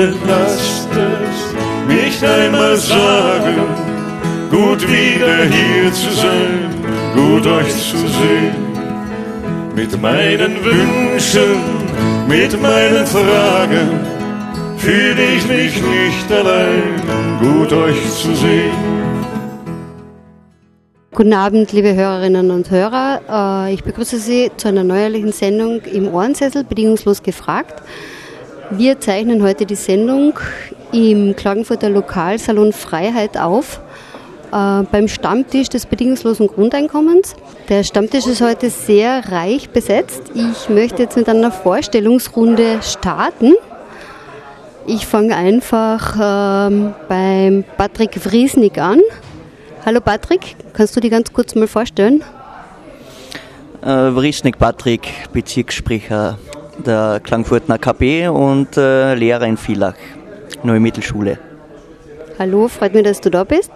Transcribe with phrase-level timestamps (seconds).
[0.00, 3.56] Bitte lasst es mich einmal sagen,
[4.50, 6.70] gut wieder hier zu sein,
[7.14, 8.54] gut euch zu sehen.
[9.76, 11.60] Mit meinen Wünschen,
[12.26, 14.00] mit meinen Fragen
[14.78, 18.72] fühle ich mich nicht allein, gut euch zu sehen.
[21.12, 23.66] Guten Abend, liebe Hörerinnen und Hörer.
[23.68, 27.82] Äh, ich begrüße Sie zu einer neuerlichen Sendung im Ohrensessel, bedingungslos gefragt.
[28.72, 30.38] Wir zeichnen heute die Sendung
[30.92, 33.80] im Klagenfurter Lokalsalon Freiheit auf,
[34.52, 37.34] äh, beim Stammtisch des bedingungslosen Grundeinkommens.
[37.68, 40.22] Der Stammtisch ist heute sehr reich besetzt.
[40.34, 43.54] Ich möchte jetzt mit einer Vorstellungsrunde starten.
[44.86, 46.16] Ich fange einfach
[46.70, 49.00] ähm, beim Patrick Vriesnik an.
[49.84, 52.22] Hallo Patrick, kannst du dir ganz kurz mal vorstellen?
[53.82, 56.38] Äh, Vriesnik Patrick, Bezirkssprecher
[56.86, 59.94] der Klangfurtner KP und äh, Lehrer in Villach,
[60.62, 61.38] Neue Mittelschule.
[62.38, 63.70] Hallo, freut mich, dass du da bist.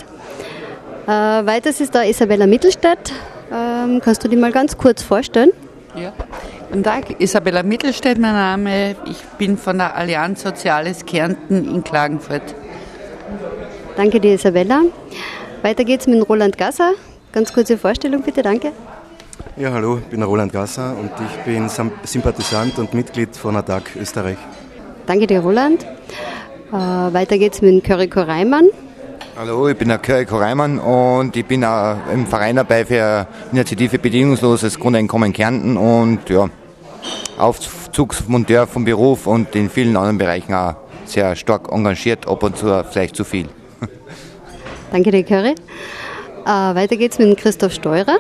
[1.07, 3.13] Äh, weiters ist da Isabella Mittelstadt.
[3.53, 5.51] Ähm, kannst du dir mal ganz kurz vorstellen?
[5.95, 6.13] Ja.
[6.71, 8.97] Guten Tag, Isabella Mittelstädt mein Name.
[9.07, 12.55] Ich bin von der Allianz Soziales Kärnten in Klagenfurt.
[13.97, 14.83] Danke dir, Isabella.
[15.63, 16.93] Weiter geht's mit Roland Gasser.
[17.33, 18.73] Ganz kurze Vorstellung bitte, danke.
[19.57, 24.37] Ja, hallo, ich bin Roland Gasser und ich bin Sympathisant und Mitglied von ATTAC Österreich.
[25.07, 25.85] Danke dir, Roland.
[26.73, 28.71] Äh, weiter geht's mit Köriko Reimann.
[29.37, 34.01] Hallo, ich bin der Köriko Reimann und ich bin auch im Verein dabei für Initiative
[34.01, 36.51] Bedingungsloses Grundeinkommen Kärnten und ja,
[37.39, 40.75] Aufzugsmonteur vom Beruf und in vielen anderen Bereichen auch
[41.05, 43.49] sehr stark engagiert, ab und zu vielleicht zu viel.
[44.91, 45.55] Danke dir, Curry.
[46.45, 48.19] Äh, weiter geht's mit Christoph Steurer.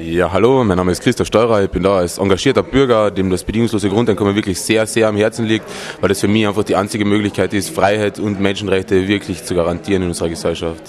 [0.00, 1.64] Ja, hallo, mein Name ist Christoph Steurer.
[1.64, 5.44] Ich bin da als engagierter Bürger, dem das bedingungslose Grundeinkommen wirklich sehr, sehr am Herzen
[5.44, 5.64] liegt,
[6.00, 10.02] weil das für mich einfach die einzige Möglichkeit ist, Freiheit und Menschenrechte wirklich zu garantieren
[10.02, 10.82] in unserer Gesellschaft.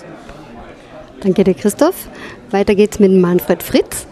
[1.21, 1.95] Danke dir, Christoph.
[2.51, 4.05] Weiter geht's mit Manfred Fritz.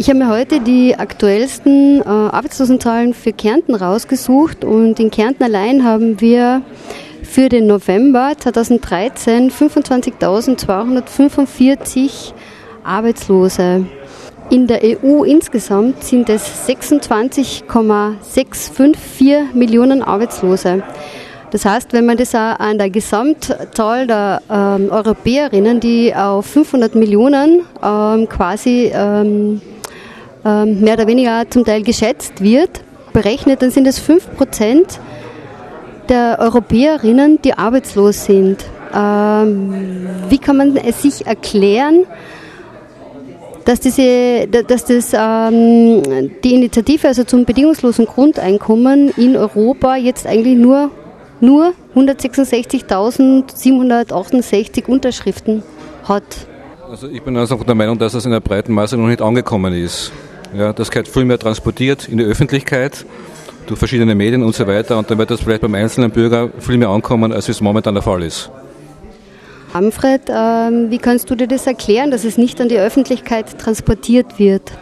[0.00, 5.84] Ich habe mir heute die aktuellsten äh, Arbeitslosenzahlen für Kärnten rausgesucht und in Kärnten allein
[5.84, 6.62] haben wir
[7.22, 12.32] für den November 2013 25.245
[12.82, 13.84] Arbeitslose.
[14.48, 20.82] In der EU insgesamt sind es 26,654 Millionen Arbeitslose.
[21.50, 27.66] Das heißt, wenn man das an der Gesamtzahl der ähm, Europäerinnen, die auf 500 Millionen
[27.82, 29.60] ähm, quasi ähm,
[30.42, 32.80] mehr oder weniger zum Teil geschätzt wird,
[33.12, 34.98] berechnet, dann sind es 5%
[36.08, 38.64] der Europäerinnen, die arbeitslos sind.
[38.92, 42.06] Ähm, wie kann man es sich erklären,
[43.64, 46.02] dass, diese, dass das, ähm,
[46.42, 50.90] die Initiative also zum bedingungslosen Grundeinkommen in Europa jetzt eigentlich nur,
[51.40, 55.62] nur 166.768 Unterschriften
[56.08, 56.24] hat?
[56.90, 59.72] Also ich bin also der Meinung, dass es in der breiten Masse noch nicht angekommen
[59.72, 60.10] ist.
[60.52, 63.06] Ja, das gehört viel mehr transportiert in die Öffentlichkeit
[63.68, 66.78] durch verschiedene Medien und so weiter und dann wird das vielleicht beim einzelnen Bürger viel
[66.78, 68.50] mehr ankommen, als es momentan der Fall ist.
[69.72, 74.40] Manfred, ähm, wie kannst du dir das erklären, dass es nicht an die Öffentlichkeit transportiert
[74.40, 74.72] wird?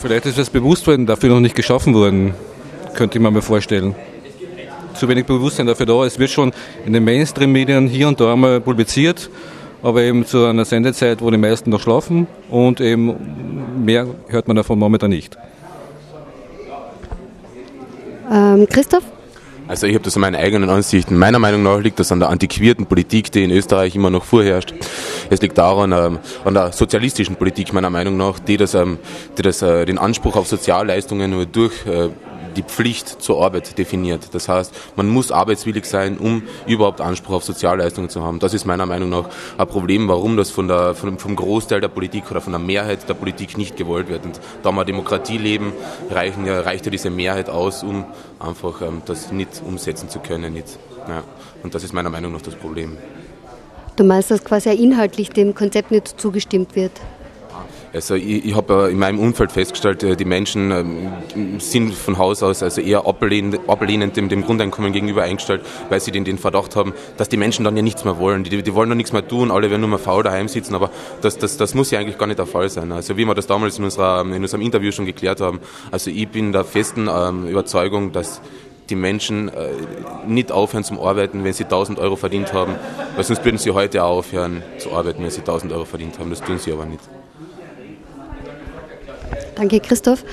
[0.00, 2.32] Vielleicht ist das Bewusstsein dafür noch nicht geschaffen worden,
[2.94, 3.94] könnte ich mir mal vorstellen.
[4.94, 6.06] Zu wenig Bewusstsein dafür da.
[6.06, 6.54] Es wird schon
[6.86, 9.28] in den Mainstream-Medien hier und da einmal publiziert,
[9.84, 14.56] aber eben zu einer Sendezeit, wo die meisten noch schlafen und eben mehr hört man
[14.56, 15.36] davon momentan nicht.
[18.32, 19.04] Ähm, Christoph?
[19.68, 21.16] Also ich habe das in meinen eigenen Ansichten.
[21.18, 24.74] Meiner Meinung nach liegt das an der antiquierten Politik, die in Österreich immer noch vorherrscht.
[25.28, 28.98] Es liegt daran, ähm, an der sozialistischen Politik meiner Meinung nach, die das, ähm,
[29.36, 32.08] die das äh, den Anspruch auf Sozialleistungen nur durch äh,
[32.56, 34.34] die Pflicht zur Arbeit definiert.
[34.34, 38.38] Das heißt, man muss arbeitswillig sein, um überhaupt Anspruch auf Sozialleistungen zu haben.
[38.38, 39.28] Das ist meiner Meinung nach
[39.58, 43.08] ein Problem, warum das von der, von, vom Großteil der Politik oder von der Mehrheit
[43.08, 44.24] der Politik nicht gewollt wird.
[44.24, 45.72] Und da wir Demokratie leben,
[46.10, 48.04] reichen ja, reicht ja diese Mehrheit aus, um
[48.38, 50.52] einfach ähm, das nicht umsetzen zu können.
[50.52, 50.78] Nicht.
[51.08, 51.22] Ja.
[51.62, 52.96] Und das ist meiner Meinung nach das Problem.
[53.96, 56.92] Du meinst, dass quasi inhaltlich dem Konzept nicht zugestimmt wird?
[57.94, 62.42] Also ich, ich habe in meinem Umfeld festgestellt, äh, die Menschen ähm, sind von Haus
[62.42, 66.74] aus also eher ablehnend, ablehnend dem, dem, Grundeinkommen gegenüber eingestellt, weil sie den, den, Verdacht
[66.74, 68.42] haben, dass die Menschen dann ja nichts mehr wollen.
[68.42, 70.90] Die, die wollen dann nichts mehr tun, alle werden nur mehr faul daheim sitzen, aber
[71.20, 72.90] das, das, das muss ja eigentlich gar nicht der Fall sein.
[72.90, 75.60] Also wie wir das damals in, unserer, in unserem Interview schon geklärt haben,
[75.92, 78.40] also ich bin der festen ähm, Überzeugung, dass
[78.90, 79.68] die Menschen äh,
[80.26, 82.74] nicht aufhören zum Arbeiten, wenn sie 1000 Euro verdient haben,
[83.14, 86.30] weil sonst würden sie heute aufhören zu arbeiten, wenn sie 1000 Euro verdient haben.
[86.30, 87.00] Das tun sie aber nicht.
[89.54, 90.24] Danke, Christoph.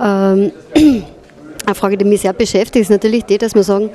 [0.00, 0.52] Ähm,
[1.66, 3.90] eine Frage, die mich sehr beschäftigt, ist natürlich die, dass wir sagen,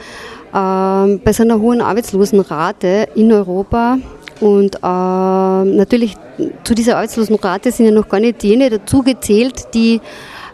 [0.53, 3.97] ähm, bei so einer hohen Arbeitslosenrate in Europa
[4.39, 6.15] und ähm, natürlich
[6.63, 9.99] zu dieser Arbeitslosenrate sind ja noch gar nicht jene dazugezählt, die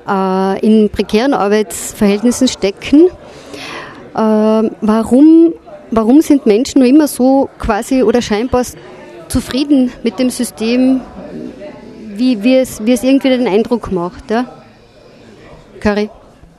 [0.08, 3.10] äh, in prekären Arbeitsverhältnissen stecken.
[4.18, 5.54] Ähm, warum,
[5.92, 8.64] warum sind Menschen nur immer so quasi oder scheinbar
[9.28, 11.02] zufrieden mit dem System,
[12.18, 14.30] wie, es, wie es irgendwie den Eindruck macht.
[14.32, 14.46] Ja?
[15.80, 16.10] Curry.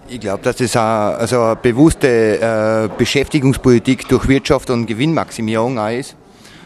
[0.08, 5.90] Ich glaube, dass das eine, also eine bewusste äh, Beschäftigungspolitik durch Wirtschaft und Gewinnmaximierung auch
[5.90, 6.14] ist.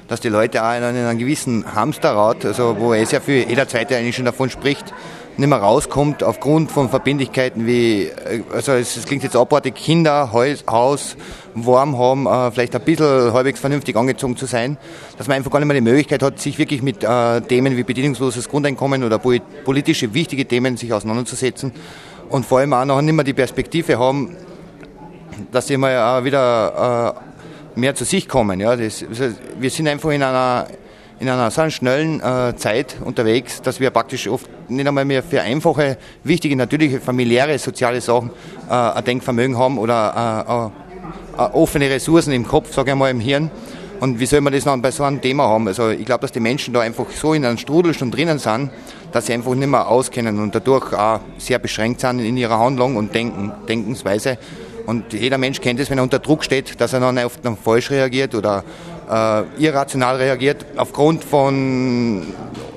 [0.09, 4.17] Dass die Leute auch in einem gewissen Hamsterrad, also wo er sehr viel jederzeit eigentlich
[4.17, 4.93] schon davon spricht,
[5.41, 11.17] nicht mehr rauskommt aufgrund von Verbindlichkeiten wie, äh, also es, klingt jetzt abartig, Kinder, Haus,
[11.55, 14.77] warm haben, äh, vielleicht ein bisschen halbwegs vernünftig angezogen zu sein,
[15.19, 17.83] dass man einfach gar nicht mehr die Möglichkeit hat, sich wirklich mit äh, Themen wie
[17.83, 21.73] bedienungsloses Grundeinkommen oder politische wichtige Themen sich auseinanderzusetzen
[22.29, 24.37] und vor allem auch noch nicht mehr die Perspektive haben,
[25.51, 27.15] dass sie mal wieder
[27.75, 28.61] mehr zu sich kommen.
[28.61, 28.77] Ja.
[28.77, 30.67] Das, also wir sind einfach in einer
[31.21, 35.43] in einer so schnellen äh, Zeit unterwegs, dass wir praktisch oft nicht einmal mehr für
[35.43, 38.31] einfache, wichtige, natürliche, familiäre, soziale Sachen
[38.69, 40.73] äh, ein Denkvermögen haben oder
[41.37, 43.51] äh, äh, äh offene Ressourcen im Kopf, sage ich mal, im Hirn.
[44.01, 45.69] Und wie soll man das dann bei so einem Thema haben?
[45.69, 48.71] Also ich glaube, dass die Menschen da einfach so in einem Strudel schon drinnen sind,
[49.13, 52.97] dass sie einfach nicht mehr auskennen und dadurch auch sehr beschränkt sind in ihrer Handlung
[52.97, 54.39] und Denken, Denkensweise.
[54.87, 57.57] Und jeder Mensch kennt es, wenn er unter Druck steht, dass er dann oft dann
[57.57, 58.65] falsch reagiert oder
[59.11, 62.27] äh, irrational reagiert aufgrund von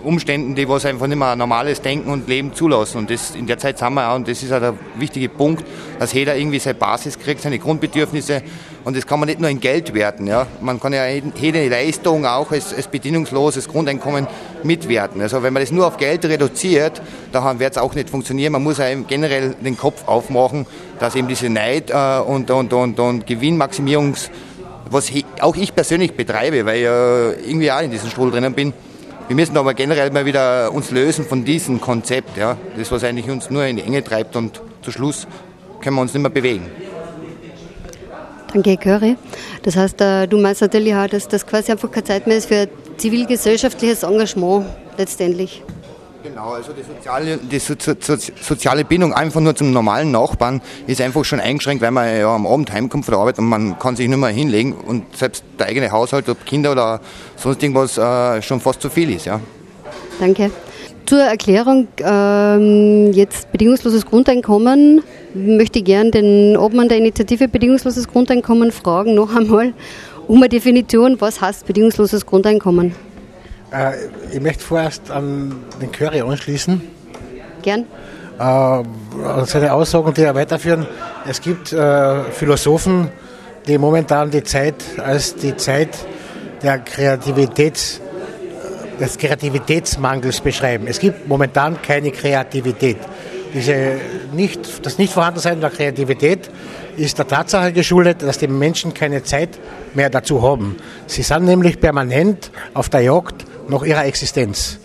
[0.04, 2.98] Umständen, die was einfach nicht mehr normales Denken und Leben zulassen.
[2.98, 5.64] Und das, in der Zeit sind wir auch, und das ist auch der wichtige Punkt,
[6.00, 8.42] dass jeder irgendwie seine Basis kriegt, seine Grundbedürfnisse.
[8.84, 10.28] Und das kann man nicht nur in Geld werten.
[10.28, 10.46] Ja.
[10.60, 14.28] Man kann ja jede Leistung auch als, als bedingungsloses Grundeinkommen
[14.64, 15.22] mitwerten.
[15.22, 17.02] Also wenn man das nur auf Geld reduziert,
[17.32, 18.52] dann wird es auch nicht funktionieren.
[18.52, 20.66] Man muss ja generell den Kopf aufmachen,
[21.00, 24.30] dass eben diese Neid äh, und, und, und, und Gewinnmaximierungs-
[24.94, 25.12] was
[25.42, 28.74] auch ich persönlich betreibe, weil ich irgendwie auch in diesem Strudel drinnen bin.
[29.28, 32.58] Wir müssen aber generell mal wieder uns lösen von diesem Konzept, ja.
[32.78, 35.28] Das, was eigentlich uns nur in die Enge treibt und zu Schluss
[35.82, 36.66] können wir uns nicht mehr bewegen.
[38.54, 39.16] Danke, Curry.
[39.64, 42.48] Das heißt, äh, du meinst natürlich auch, dass das quasi einfach keine Zeit mehr ist
[42.48, 44.66] für zivilgesellschaftliches Engagement
[44.98, 45.64] letztendlich.
[46.24, 51.02] Genau, also die soziale, die so, so, soziale Bindung einfach nur zum normalen Nachbarn ist
[51.02, 53.98] einfach schon eingeschränkt, weil man ja am Abend heimkommt von der Arbeit und man kann
[53.98, 57.02] sich nicht mehr hinlegen und selbst der eigene Haushalt, ob Kinder oder
[57.36, 59.26] sonst irgendwas, äh, schon fast zu viel ist.
[59.26, 59.42] Ja.
[60.18, 60.50] Danke.
[61.06, 65.04] Zur Erklärung, ähm, jetzt bedingungsloses Grundeinkommen,
[65.34, 69.74] möchte ich gern den Obmann der Initiative Bedingungsloses Grundeinkommen fragen, noch einmal
[70.30, 72.96] um eine Definition, was heißt bedingungsloses Grundeinkommen?
[73.74, 73.94] Äh,
[74.32, 76.82] ich möchte vorerst an den Curry anschließen.
[77.62, 77.86] Gern.
[78.38, 80.86] Äh, an seine Aussagen, die er weiterführen.
[81.28, 83.10] Es gibt äh, Philosophen,
[83.68, 85.90] die momentan die Zeit als die Zeit
[86.62, 88.02] der Kreativität,
[89.00, 90.86] des Kreativitätsmangels beschreiben.
[90.88, 92.98] Es gibt momentan keine Kreativität.
[93.54, 94.00] Diese
[94.34, 96.50] nicht, das Nichtvorhandensein der Kreativität
[96.96, 99.60] ist der Tatsache geschuldet, dass die Menschen keine Zeit
[99.94, 100.78] mehr dazu haben.
[101.08, 104.80] Sie sind nämlich permanent auf der Jagd nach ihrer Existenz.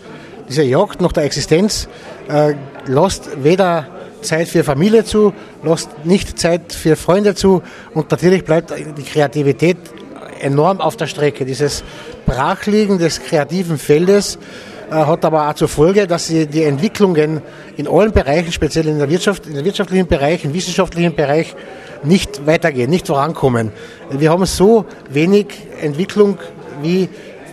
[0.48, 1.88] Diese Jagd nach der Existenz
[2.28, 2.54] äh,
[2.86, 3.86] lässt weder
[4.22, 5.32] Zeit für Familie zu,
[5.62, 7.62] lässt nicht Zeit für Freunde zu
[7.94, 9.76] und natürlich bleibt die Kreativität
[10.40, 11.44] enorm auf der Strecke.
[11.44, 11.84] Dieses
[12.26, 14.38] Brachliegen des kreativen Feldes
[14.90, 17.42] äh, hat aber auch zur Folge, dass sie die Entwicklungen
[17.76, 21.54] in allen Bereichen, speziell in der Wirtschaft, in der wirtschaftlichen Bereich, im wissenschaftlichen Bereich,
[22.04, 23.72] nicht weitergehen, nicht vorankommen.
[24.10, 25.46] Wir haben so wenig
[25.80, 26.38] Entwicklung
[26.82, 27.08] wie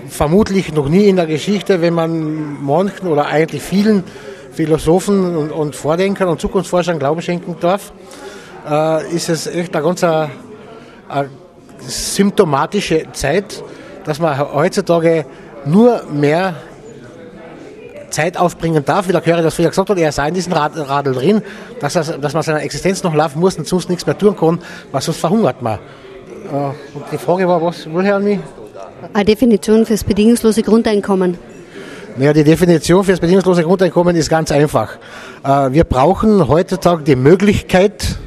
[0.09, 4.03] vermutlich noch nie in der Geschichte, wenn man manchen oder eigentlich vielen
[4.51, 7.91] Philosophen und, und Vordenkern und Zukunftsforschern Glauben schenken darf,
[8.69, 10.29] äh, ist es echt eine ganz eine,
[11.09, 11.29] eine
[11.79, 13.63] symptomatische Zeit,
[14.05, 15.25] dass man heutzutage
[15.65, 16.55] nur mehr
[18.11, 20.71] Zeit aufbringen darf, wie der Curry das früher gesagt hat, er sei in diesem Rad,
[20.75, 21.41] Radl drin,
[21.81, 24.61] dass, er, dass man seiner Existenz noch laufen muss und sonst nichts mehr tun kann,
[24.91, 25.79] weil sonst verhungert man.
[26.51, 28.39] Äh, und die Frage war, was will Herr mich?
[29.13, 31.37] Eine Definition fürs bedingungslose Grundeinkommen.
[32.17, 34.97] Naja, die Definition für das bedingungslose Grundeinkommen ist ganz einfach.
[35.43, 38.17] Äh, wir brauchen heutzutage die Möglichkeit,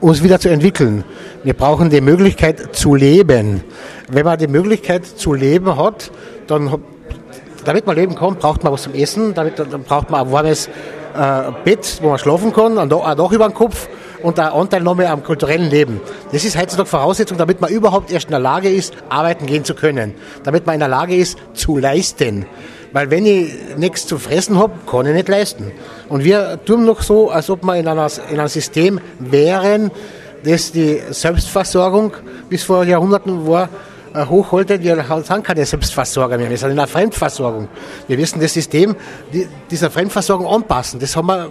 [0.00, 1.04] uns wieder zu entwickeln.
[1.42, 3.62] Wir brauchen die Möglichkeit zu leben.
[4.08, 6.10] Wenn man die Möglichkeit zu leben hat,
[6.46, 6.74] dann,
[7.66, 10.68] damit man leben kann, braucht man was zum Essen, damit, dann braucht man ein warmes
[10.68, 13.88] äh, Bett, wo man schlafen kann, ein Dach über den Kopf
[14.24, 16.00] und eine Anteilnahme am kulturellen Leben.
[16.32, 19.74] Das ist heutzutage Voraussetzung, damit man überhaupt erst in der Lage ist, arbeiten gehen zu
[19.74, 20.14] können.
[20.44, 22.46] Damit man in der Lage ist, zu leisten.
[22.92, 25.72] Weil wenn ich nichts zu fressen habe, kann ich nicht leisten.
[26.08, 29.90] Und wir tun noch so, als ob wir in, einer, in einem System wären,
[30.42, 32.14] das die Selbstversorgung
[32.48, 33.68] bis vor Jahrhunderten war,
[34.14, 34.82] äh, hochhaltet.
[34.82, 37.68] Wir sind keine Selbstversorger mehr, wir sind in einer Fremdversorgung.
[38.08, 38.96] Wir müssen das System
[39.70, 40.98] dieser Fremdversorgung anpassen.
[40.98, 41.50] Das haben wir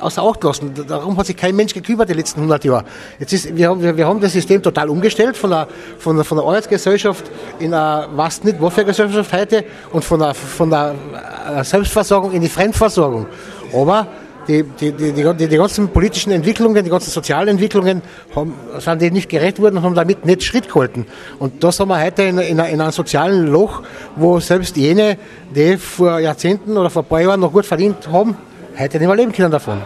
[0.00, 0.72] außer Acht lassen.
[0.86, 2.84] Darum hat sich kein Mensch gekümmert die letzten 100 Jahre.
[3.18, 6.38] Jetzt ist, wir, haben, wir, wir haben das System total umgestellt von der, von von
[6.38, 7.24] Arbeitsgesellschaft
[7.58, 13.26] in eine, was nicht, Welfare-Gesellschaft heute und von der, von äh, Selbstversorgung in die Fremdversorgung.
[13.72, 14.06] Aber
[14.48, 18.02] die, die, die, die, die ganzen politischen Entwicklungen, die ganzen sozialen Entwicklungen
[18.34, 21.06] haben, sind denen nicht gerecht worden und haben damit nicht Schritt gehalten.
[21.38, 23.82] Und das haben wir heute in, in, in einem sozialen Loch,
[24.14, 25.18] wo selbst jene,
[25.54, 28.36] die vor Jahrzehnten oder vor ein paar Jahren noch gut verdient haben,
[28.78, 29.82] heute nicht mehr leben können davon.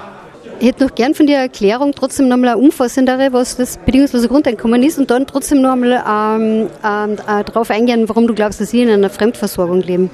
[0.58, 4.82] Ich hätte noch gern von der Erklärung trotzdem nochmal eine umfassendere, was das bedingungslose Grundeinkommen
[4.82, 8.72] ist und dann trotzdem noch einmal ähm, ähm, äh, darauf eingehen, warum du glaubst, dass
[8.74, 10.10] wir in einer Fremdversorgung leben.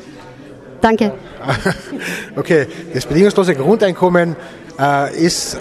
[0.81, 1.13] Danke.
[2.37, 4.37] Okay, das bedingungslose Grundeinkommen
[4.79, 5.59] äh, ist,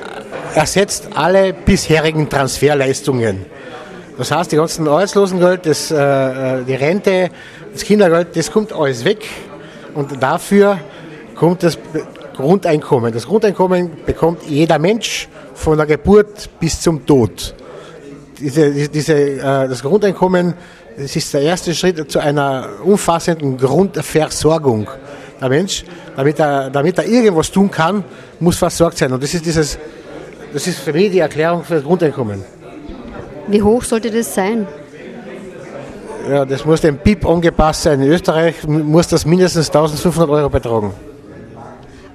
[0.54, 3.46] ersetzt alle bisherigen Transferleistungen.
[4.18, 7.30] Das heißt, die ganzen Arbeitslosengeld, das, äh, äh die Rente,
[7.74, 9.26] das Kindergeld, das kommt alles weg
[9.94, 10.80] und dafür
[11.36, 11.78] kommt das
[12.36, 13.14] Grundeinkommen.
[13.14, 17.56] Das Grundeinkommen bekommt jeder Mensch von der Geburt bis zum Tod.
[18.40, 20.54] Diese, diese, äh, das Grundeinkommen
[20.98, 24.88] das ist der erste Schritt zu einer umfassenden Grundversorgung.
[25.42, 25.84] Der Mensch,
[26.16, 28.04] damit er, damit er irgendwas tun kann,
[28.40, 29.12] muss versorgt sein.
[29.12, 29.78] Und das ist, dieses,
[30.54, 32.44] das ist für mich die Erklärung für das Grundeinkommen.
[33.48, 34.66] Wie hoch sollte das sein?
[36.30, 38.02] Ja, das muss dem BIP angepasst sein.
[38.02, 40.94] In Österreich muss das mindestens 1500 Euro betragen.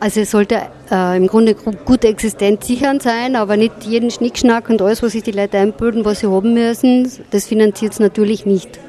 [0.02, 4.80] Also es sollte äh, im Grunde gute Existenz sichern sein, aber nicht jeden Schnickschnack und
[4.80, 8.80] alles, was sich die Leute einbilden, was sie haben müssen, das finanziert es natürlich nicht.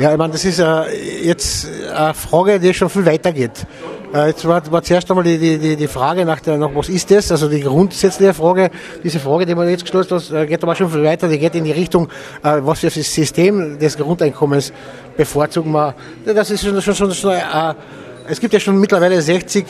[0.00, 0.82] Ja, ich meine, das ist äh,
[1.22, 3.66] jetzt eine Frage, die schon viel weiter geht.
[4.12, 7.08] Äh, jetzt war, war zuerst einmal die, die, die Frage nach, der, nach was ist
[7.12, 8.70] das, also die grundsätzliche Frage,
[9.04, 11.54] diese Frage, die man jetzt gestellt hat, äh, geht aber schon viel weiter, die geht
[11.54, 12.08] in die Richtung,
[12.42, 14.72] äh, was für ein System des Grundeinkommens
[15.16, 15.94] bevorzugen wir.
[16.24, 17.74] Das ist schon, schon, schon, schon äh,
[18.26, 19.64] es gibt ja schon mittlerweile 60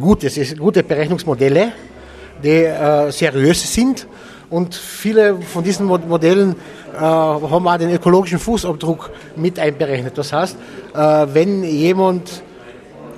[0.00, 1.72] gute, gute Berechnungsmodelle,
[2.42, 4.06] die äh, seriös sind.
[4.50, 6.56] Und viele von diesen Modellen
[6.94, 10.16] äh, haben auch den ökologischen Fußabdruck mit einberechnet.
[10.16, 10.56] Das heißt,
[10.94, 12.42] äh, wenn jemand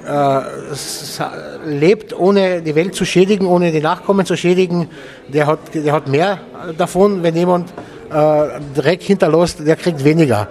[0.06, 0.40] äh,
[1.66, 4.88] lebt, ohne die Welt zu schädigen, ohne die Nachkommen zu schädigen,
[5.28, 6.40] der hat, der hat mehr
[6.76, 7.22] davon.
[7.22, 7.70] Wenn jemand
[8.10, 10.48] äh, Dreck hinterlässt, der kriegt weniger.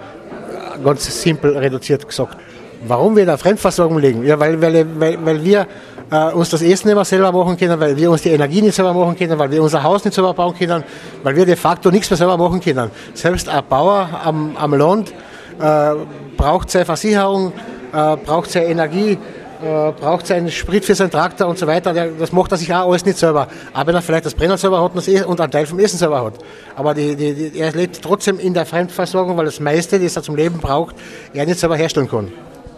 [0.82, 2.38] Ganz simpel reduziert gesagt.
[2.86, 4.24] Warum wir der Fremdversorgung legen?
[4.24, 5.66] Ja, weil, weil, weil, weil wir
[6.10, 8.74] äh, uns das Essen nicht mehr selber machen können, weil wir uns die Energie nicht
[8.74, 10.84] selber machen können, weil wir unser Haus nicht selber bauen können,
[11.22, 12.90] weil wir de facto nichts mehr selber machen können.
[13.14, 15.12] Selbst ein Bauer am, am Land
[15.60, 15.94] äh,
[16.36, 17.52] braucht seine Versicherung,
[17.92, 19.18] äh, braucht seine Energie,
[19.62, 21.92] äh, braucht seinen Sprit für seinen Traktor und so weiter.
[21.92, 23.46] Das macht er sich auch alles nicht selber.
[23.72, 25.98] Aber wenn er vielleicht das Brenner selber hat und, e und einen Teil vom Essen
[25.98, 26.34] selber hat.
[26.76, 30.22] Aber die, die, die, er lebt trotzdem in der Fremdversorgung, weil das meiste, das er
[30.22, 30.96] zum Leben braucht,
[31.34, 32.32] er nicht selber herstellen kann.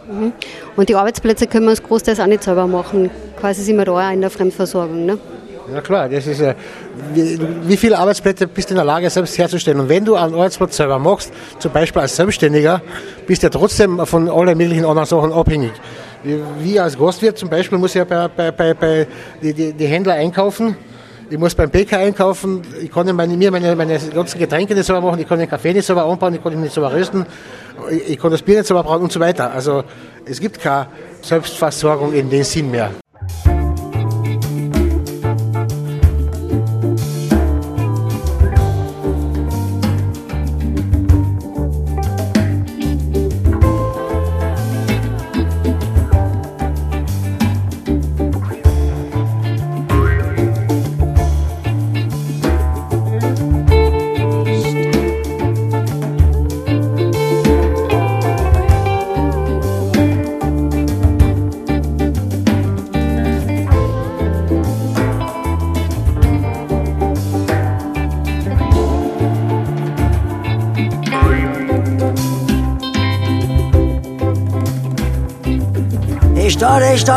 [0.06, 0.32] Mhm.
[0.76, 3.11] Und die Arbeitsplätze können wir uns großteils auch nicht selber machen.
[3.38, 5.04] Quasi sind wir da auch in der Fremdversorgung.
[5.06, 5.18] Ne?
[5.73, 6.54] Ja klar, das ist ja,
[7.14, 9.80] wie, wie, viele Arbeitsplätze bist du in der Lage selbst herzustellen?
[9.80, 12.82] Und wenn du einen Arbeitsplatz selber machst, zum Beispiel als Selbstständiger,
[13.26, 15.73] bist du ja trotzdem von allen möglichen anderen Sachen abhängig.
[16.61, 19.06] Wie, als Gastwirt zum Beispiel muss ich ja bei, bei, bei, bei
[19.42, 20.76] die, die, die Händler einkaufen
[21.32, 25.00] ich muss beim Bäcker einkaufen, ich kann meine, mir meine, meine ganzen Getränke nicht sauber
[25.00, 27.24] machen, ich kann den Kaffee nicht sauber anbauen, ich kann ihn nicht sauber rösten,
[27.90, 29.50] ich, ich kann das Bier nicht sauber brauen und so weiter.
[29.50, 29.82] Also
[30.26, 30.88] es gibt keine
[31.22, 32.90] Selbstversorgung in dem Sinn mehr.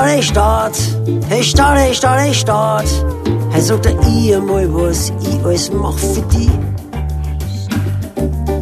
[0.06, 0.78] Stadt, hey Stadt,
[1.30, 3.26] hey Stadt, hey Stadt, hey Stadt, hey Stadt.
[3.52, 6.52] Hey, sagt er ihr mal, was ich alles mach für die.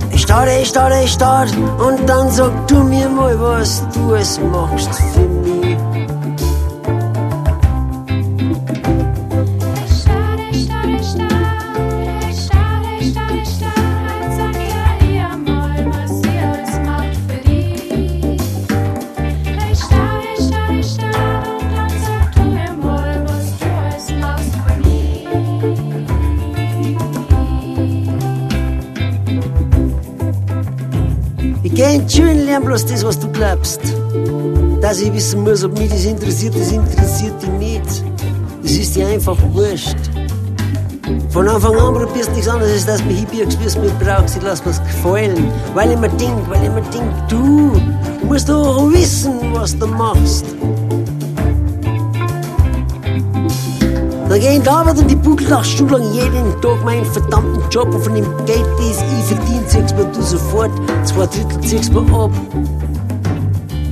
[0.10, 1.50] Hey Stadt, hey Stadt, hey Stadt,
[1.86, 5.43] und dann sag du mir mal, was du alles machst für mich.
[32.06, 33.82] Die Schule und lern bloß das, was du glaubst.
[34.82, 38.04] Dass ich wissen muss, ob mich das interessiert, das interessiert dich nicht.
[38.62, 39.98] Das ist dir einfach wurscht.
[41.30, 43.94] Von Anfang an probierst du nichts anderes, als dass du mich hinbiegst, wie du mich
[44.00, 44.38] brauchst.
[44.38, 45.52] Ich lass mir's gefallen.
[45.74, 47.72] Weil ich mir denk, weil ich mir denk, du
[48.26, 50.46] musst doch wissen, was du machst.
[54.30, 57.94] Dann geh in die Arbeit und ich buckel Stunden lang jeden Tag meinen verdammten Job
[57.94, 60.72] und von dem Geld, das ich verdiene, ziehst mir du sofort
[61.14, 62.32] zwei Drittel ziehst mir ab.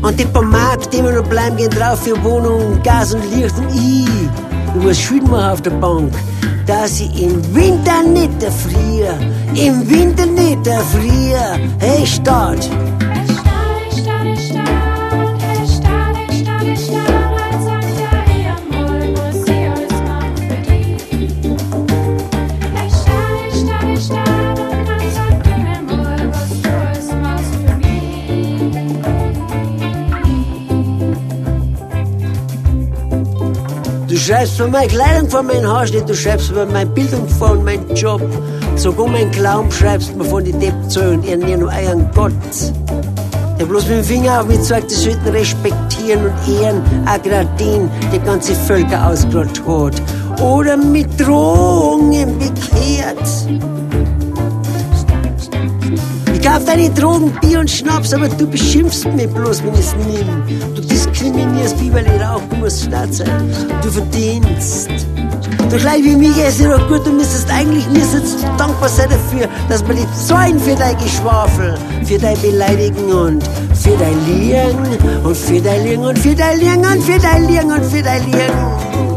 [0.01, 3.55] Und die paar Mark, die mir noch bleiben, gehen drauf für Wohnung, Gas und Licht
[3.57, 4.07] und ich.
[4.75, 6.11] Ich muss Schulden machen auf der Bank,
[6.65, 9.15] dass ich im Winter nicht erfriere.
[9.53, 11.59] Im Winter nicht erfriere.
[11.79, 12.69] Hey Stadt!
[34.21, 38.21] Schreibst von meiner Kleidung, von meinem Haarschnitt, du schreibst über meine Bildung, von meinem Job.
[38.75, 42.31] Sogar mein Glauben schreibst mir von den Deppzölln und ihren nur euren Gott.
[43.59, 47.49] Der bloß mit dem Finger auf mich zeigt, die sollten respektieren und ehren, auch gerade
[47.59, 50.41] den, der ganze Völker ausgerottet hat.
[50.41, 53.27] Oder mit Drohungen bekehrt.
[56.33, 60.75] Ich kauf deine Drogen, Bier und Schnaps, aber du beschimpfst mich bloß, wenn ich's nimm.
[60.75, 61.50] Du diskriminierst
[61.93, 63.53] weil ich rauch, du musst stark sein.
[63.81, 64.89] Du verdienst.
[65.69, 69.47] Du gleich wie mich ist doch gut, du müsstest eigentlich müsstest du dankbar sein dafür,
[69.69, 73.43] dass wir die zahlen für dein Geschwafel, für dein Beleidigen und
[73.73, 77.71] für dein Liegen und für dein Liegen und für dein Liegen und für dein Liegen
[77.71, 78.37] und für dein Liegen.
[78.37, 79.10] Hey,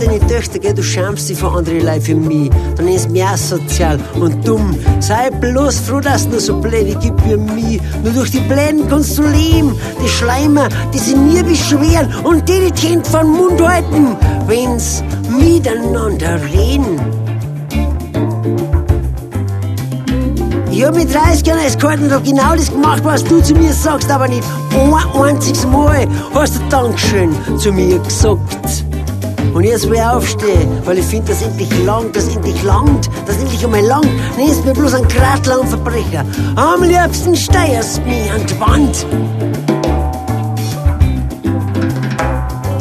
[0.00, 0.74] deine Töchter, gell?
[0.74, 2.50] du schämst dich vor andere Leute für mich.
[2.76, 4.74] Dann ist mir asozial und dumm.
[5.00, 7.80] Sei bloß froh, dass nur so Pläne gibt wie mich.
[8.02, 9.76] Nur durch die Pläne kannst du leben.
[10.02, 16.40] Die Schleimer, die sich mir beschweren und die die Hände vom Mund halten, wenn's miteinander
[16.52, 17.00] reden.
[20.70, 24.10] Ich hab mit 30 Jahren als hab genau das gemacht, was du zu mir sagst,
[24.10, 28.59] aber nicht ein einziges Mal hast du Dankeschön zu mir gesagt.
[29.52, 33.36] Und jetzt will ich aufstehen, weil ich finde, dass endlich lang, dass endlich langt, dass
[33.36, 34.04] endlich einmal lang,
[34.36, 36.24] nennst mir bloß einen Gratler und Verbrecher.
[36.54, 39.06] Am liebsten steierst du mich an die Wand.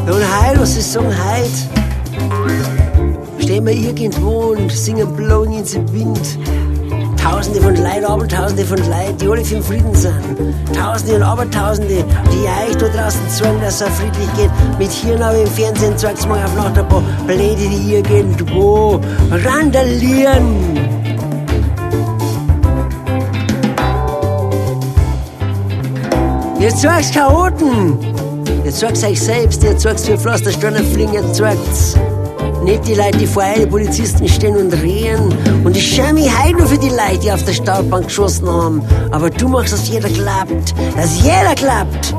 [0.06, 1.50] Und heut, was ich sagen, heut,
[3.40, 6.38] stehen wir irgendwo und singen Blowing in the Wind.
[7.30, 10.16] Tausende von Leuten, Abertausende von Leuten, die alle für den Frieden sind.
[10.76, 14.50] Tausende und Abertausende, die euch da draußen sagen, dass es friedlich geht.
[14.80, 20.56] Mit Hirn aber im Fernsehen zeigt's mal auf Nacht ein paar Bläde, die irgendwo randalieren.
[26.60, 28.00] Ihr zeigt's Chaoten.
[28.66, 31.96] Ihr zeigt's euch selbst, ihr zeigt's wie Pflastersteine fliegen, ihr zeigt's
[32.70, 35.34] nicht die Leute, die vor eure Polizisten stehen und reden.
[35.64, 38.82] Und ich schäme mich heute nur für die Leute, die auf der Stahlbank geschossen haben.
[39.12, 40.76] Aber du machst, dass jeder klappt.
[40.96, 42.14] Dass jeder klappt.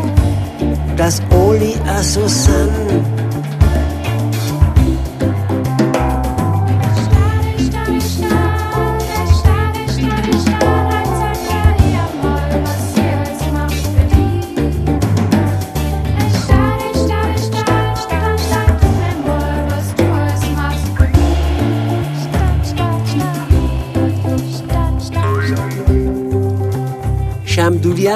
[0.96, 3.19] Dass alle auch so sind.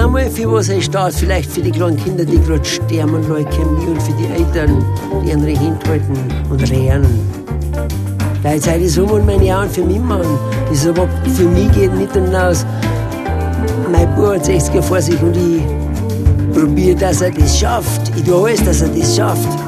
[0.05, 3.87] Einmal für was er steht, vielleicht für die kleinen Kinder, die gerade sterben an Leukämie
[3.87, 4.85] und für die Eltern,
[5.23, 6.19] die ihre Hände halten
[6.51, 7.07] und rehren.
[8.43, 10.39] Da Zeit ist um und meine Jahren für mich machen.
[10.69, 12.67] Das aber für mich geht nicht und aus.
[13.91, 15.63] Mein Bruder hat 60 Jahre vor sich und ich
[16.55, 18.13] probiere, dass er das schafft.
[18.17, 19.64] Ich tue alles, dass er das schafft.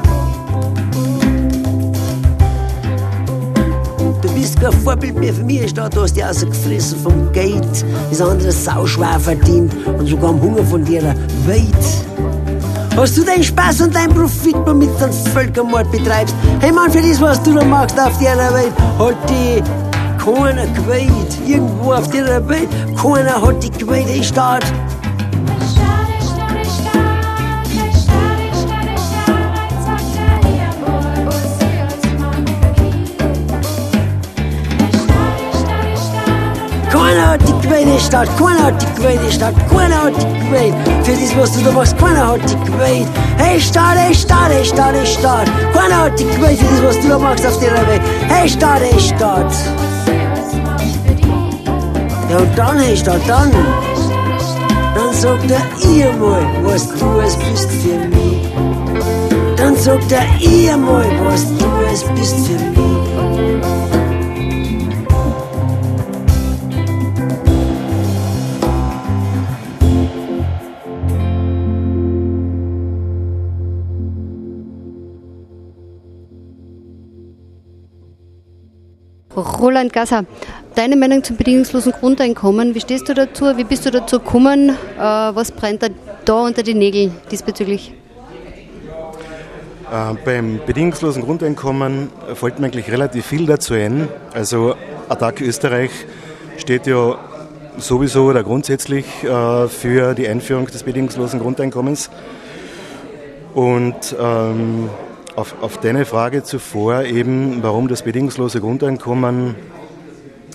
[4.72, 9.72] Vorbild mehr für mich, Stadt, du hast dich rausgefressen vom Geld, das andere sauschwer verdient
[9.98, 11.02] und sogar am Hunger von dir
[11.46, 12.96] weit.
[12.96, 16.34] Hast du deinen Spaß und deinen Profit, womit du einen Völkermord betreibst?
[16.60, 19.62] Hey Mann, für das, was du da machst auf dieser Welt, hat die
[20.18, 21.38] keiner gewählt.
[21.46, 22.68] Irgendwo auf dieser Welt,
[23.00, 24.22] keiner hat die gewählt, ey
[36.96, 40.74] Keiner hat die gewählt, Stadt, keiner hat die gewählt, Stadt, keiner hat die gewählt.
[41.02, 43.06] Für das, was du da machst, keiner hat die gewählt.
[43.36, 45.46] Hey Stadt, hey Stadt, hey Stadt, hey Stadt.
[45.74, 48.00] Keiner hat die gewählt für das, was du da machst auf der Welt.
[48.28, 49.52] Hey Stadt, hey Stadt.
[52.30, 53.50] Ja und dann, hey Stadt, dann.
[54.94, 58.48] Dann sagt er ihr mal, was du es bist für mich.
[59.58, 63.95] Dann sagt er ihr mal, was du es bist für mich.
[79.36, 80.24] Roland Gasser,
[80.74, 83.56] deine Meinung zum bedingungslosen Grundeinkommen, wie stehst du dazu?
[83.56, 84.70] Wie bist du dazu gekommen?
[84.70, 85.88] Äh, was brennt da,
[86.24, 87.92] da unter die Nägel diesbezüglich?
[89.92, 94.08] Äh, beim bedingungslosen Grundeinkommen fällt mir eigentlich relativ viel dazu ein.
[94.32, 94.74] Also
[95.08, 95.90] Attac Österreich
[96.56, 97.16] steht ja
[97.78, 102.10] sowieso oder grundsätzlich äh, für die Einführung des bedingungslosen Grundeinkommens.
[103.54, 104.90] Und ähm,
[105.36, 109.54] auf, auf deine Frage zuvor eben, warum das bedingungslose Grundeinkommen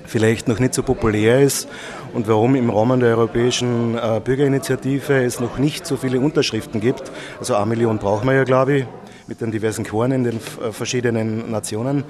[0.05, 1.69] vielleicht noch nicht so populär ist
[2.13, 7.11] und warum im Rahmen der Europäischen äh, Bürgerinitiative es noch nicht so viele Unterschriften gibt.
[7.39, 8.85] Also eine Million brauchen wir ja, glaube ich,
[9.27, 12.03] mit den diversen Quoren in den äh, verschiedenen Nationen,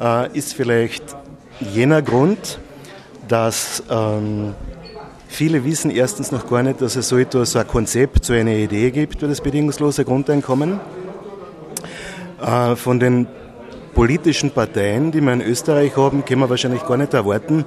[0.00, 1.04] äh, ist vielleicht
[1.60, 2.60] jener Grund,
[3.26, 4.54] dass ähm,
[5.26, 8.56] viele wissen erstens noch gar nicht, dass es so etwas, so ein Konzept, so eine
[8.56, 10.80] Idee gibt für das bedingungslose Grundeinkommen.
[12.40, 13.26] Äh, von den
[13.94, 17.64] politischen Parteien, die wir in Österreich haben, können wir wahrscheinlich gar nicht erwarten,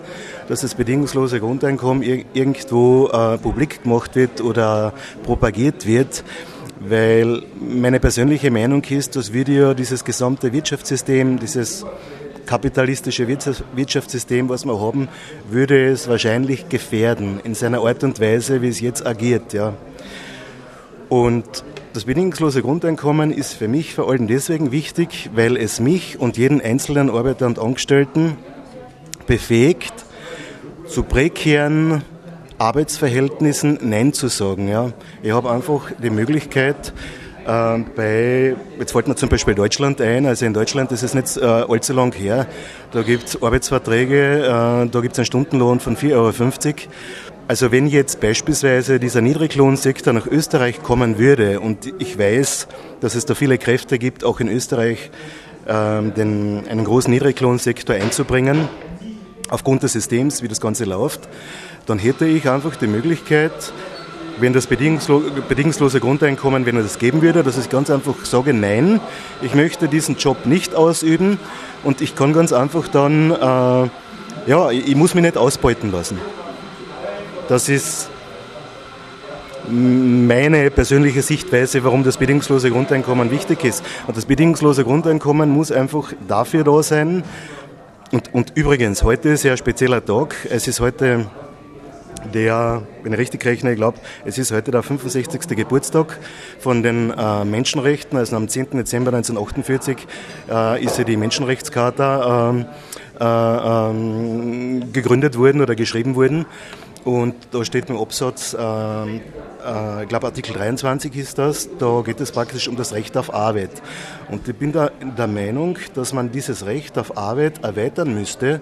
[0.48, 2.04] dass das bedingungslose Grundeinkommen
[2.34, 6.24] irgendwo äh, publik gemacht wird oder propagiert wird,
[6.80, 11.86] weil meine persönliche Meinung ist, dass wir ja dieses gesamte Wirtschaftssystem, dieses
[12.46, 15.10] kapitalistische Wirtschaftssystem, was wir haben,
[15.50, 19.52] würde es wahrscheinlich gefährden in seiner Art und Weise, wie es jetzt agiert.
[19.52, 19.74] Ja.
[21.10, 26.38] Und das bedingungslose Grundeinkommen ist für mich vor allem deswegen wichtig, weil es mich und
[26.38, 28.38] jeden einzelnen Arbeiter und Angestellten
[29.28, 29.94] befähigt,
[30.88, 32.04] zu prekären
[32.58, 34.68] Arbeitsverhältnissen Nein zu sagen.
[34.70, 34.92] Ja.
[35.22, 36.94] Ich habe einfach die Möglichkeit,
[37.46, 41.38] äh, bei, jetzt fällt mir zum Beispiel Deutschland ein, also in Deutschland ist es nicht
[41.38, 42.48] äh, allzu lang her,
[42.92, 46.32] da gibt es Arbeitsverträge, äh, da gibt es einen Stundenlohn von 4,50 Euro
[47.52, 52.70] also wenn jetzt beispielsweise dieser Niedriglohnsektor nach Österreich kommen würde und ich weiß,
[53.02, 55.12] dass es da viele Kräfte gibt, auch in Österreich
[55.68, 58.70] ähm, den, einen großen Niedriglohnsektor einzubringen,
[59.50, 61.28] aufgrund des Systems, wie das Ganze läuft,
[61.88, 63.52] dann hätte ich einfach die Möglichkeit,
[64.40, 68.54] wenn das bedingungslo bedingungslose Grundeinkommen, wenn er das geben würde, dass ich ganz einfach sage,
[68.54, 69.02] nein,
[69.42, 71.38] ich möchte diesen Job nicht ausüben
[71.84, 73.90] und ich kann ganz einfach dann, äh,
[74.50, 76.18] ja, ich muss mich nicht ausbeuten lassen.
[77.52, 78.10] Das ist
[79.70, 83.84] meine persönliche Sichtweise, warum das bedingungslose Grundeinkommen wichtig ist.
[84.08, 87.26] Und das bedingungslose Grundeinkommen muss einfach dafür da sein.
[88.14, 90.34] Und, und übrigens, heute ist ja ein spezieller Tag.
[90.50, 91.26] Es ist heute
[92.34, 95.50] der, wenn ich richtig rechne, ich glaube, es ist heute der 65.
[95.50, 96.20] Geburtstag
[96.58, 98.18] von den äh, Menschenrechten.
[98.18, 98.78] Also am 10.
[98.78, 99.98] Dezember 1948
[100.50, 102.66] äh, ist ja die Menschenrechtscharta ähm,
[103.20, 106.46] äh, ähm, gegründet worden oder geschrieben worden.
[107.04, 109.22] Und da steht im Absatz, ähm,
[109.66, 113.34] äh, ich glaube Artikel 23 ist das, da geht es praktisch um das Recht auf
[113.34, 113.82] Arbeit.
[114.30, 118.62] Und ich bin da der Meinung, dass man dieses Recht auf Arbeit erweitern müsste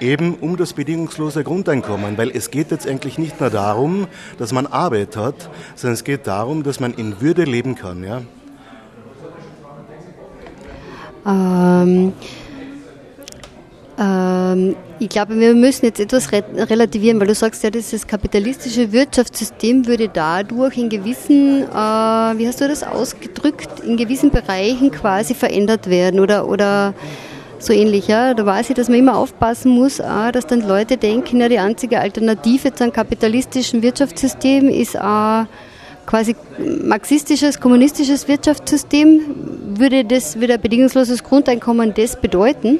[0.00, 4.66] eben um das bedingungslose Grundeinkommen, weil es geht jetzt eigentlich nicht nur darum, dass man
[4.66, 8.04] Arbeit hat, sondern es geht darum, dass man in Würde leben kann.
[8.04, 8.22] Ja?
[11.26, 12.12] Ähm,
[13.98, 20.08] ich glaube, wir müssen jetzt etwas relativieren, weil du sagst ja, dieses kapitalistische Wirtschaftssystem würde
[20.08, 21.66] dadurch in gewissen, äh,
[22.38, 26.92] wie hast du das ausgedrückt, in gewissen Bereichen quasi verändert werden oder, oder
[27.58, 28.08] so ähnlich.
[28.08, 28.34] Ja?
[28.34, 31.58] Da weiß ich, dass man immer aufpassen muss, auch, dass dann Leute denken, ja, die
[31.58, 35.46] einzige Alternative zu einem kapitalistischen Wirtschaftssystem ist auch
[36.04, 36.36] quasi
[36.84, 39.20] marxistisches, kommunistisches Wirtschaftssystem.
[39.78, 42.78] Würde, das, würde ein bedingungsloses Grundeinkommen das bedeuten,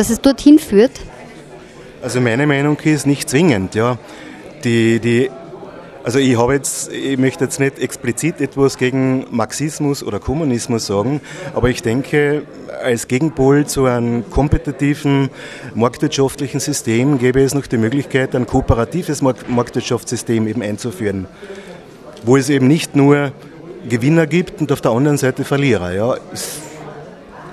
[0.00, 0.92] dass es dorthin führt?
[2.00, 3.74] Also meine Meinung ist nicht zwingend.
[3.74, 3.98] Ja.
[4.64, 5.30] Die, die
[6.02, 11.20] also ich habe jetzt, ich möchte jetzt nicht explizit etwas gegen Marxismus oder Kommunismus sagen,
[11.54, 12.44] aber ich denke,
[12.82, 15.28] als Gegenpol zu einem kompetitiven
[15.74, 21.26] marktwirtschaftlichen System gäbe es noch die Möglichkeit, ein kooperatives Marktwirtschaftssystem eben einzuführen,
[22.24, 23.32] wo es eben nicht nur
[23.86, 25.92] Gewinner gibt und auf der anderen Seite Verlierer.
[25.92, 26.16] Ja.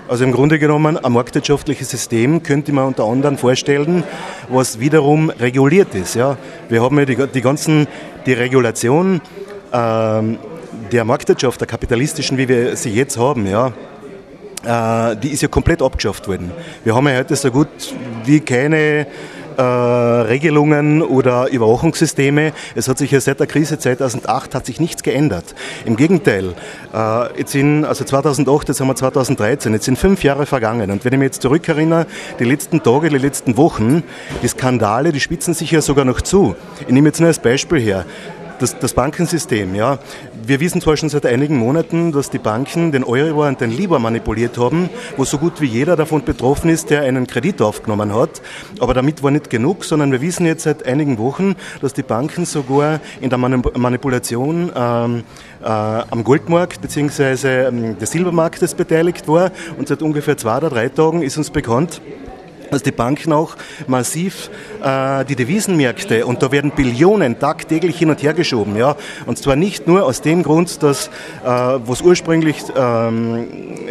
[0.08, 4.04] Also im Grunde genommen ein marktwirtschaftliches System könnte man unter anderem vorstellen,
[4.48, 6.16] was wiederum reguliert ist.
[6.16, 6.38] Ja.
[6.70, 7.88] Wir haben ja die, die ganzen,
[8.26, 9.20] die Regulation
[9.74, 10.38] ähm,
[10.94, 13.74] der Marktwirtschaft, der kapitalistischen, wie wir sie jetzt haben, ja,
[14.64, 16.52] äh, die ist ja komplett abgeschafft worden.
[16.86, 17.68] Wir haben ja heute so gut
[18.24, 19.08] wie keine
[19.58, 22.54] äh, Regelungen oder Überwachungssysteme.
[22.76, 25.56] Es hat sich ja seit der Krise 2008 hat sich nichts geändert.
[25.86, 26.54] Im Gegenteil,
[26.94, 30.92] äh, jetzt sind, also 2008, jetzt haben wir 2013, jetzt sind fünf Jahre vergangen.
[30.92, 32.06] Und wenn ich mich jetzt zurückerinnere,
[32.40, 34.04] die letzten Tage, die letzten Wochen,
[34.42, 36.56] die Skandale, die spitzen sich ja sogar noch zu.
[36.82, 38.06] Ich nehme jetzt nur als Beispiel her
[38.60, 40.00] das, das Bankensystem, ja.
[40.46, 44.00] Wir wissen zwar schon seit einigen Monaten, dass die Banken den Euribor und den Libor
[44.00, 48.42] manipuliert haben, wo so gut wie jeder davon betroffen ist, der einen Kredit aufgenommen hat.
[48.80, 52.46] Aber damit war nicht genug, sondern wir wissen jetzt seit einigen Wochen, dass die Banken
[52.46, 55.24] sogar in der Manipulation ähm,
[55.62, 57.68] äh, am Goldmarkt bzw.
[57.68, 59.52] Ähm, des Silbermarktes beteiligt war.
[59.78, 62.02] Und seit ungefähr zwei oder drei Tagen ist uns bekannt,
[62.72, 63.56] dass die Banken auch
[63.88, 64.50] massiv
[64.84, 68.96] äh, die Devisenmärkte und da werden Billionen tagtäglich hin und her geschoben, ja.
[69.26, 71.10] Und zwar nicht nur aus dem Grund, dass äh,
[71.46, 73.48] was ursprünglich ähm,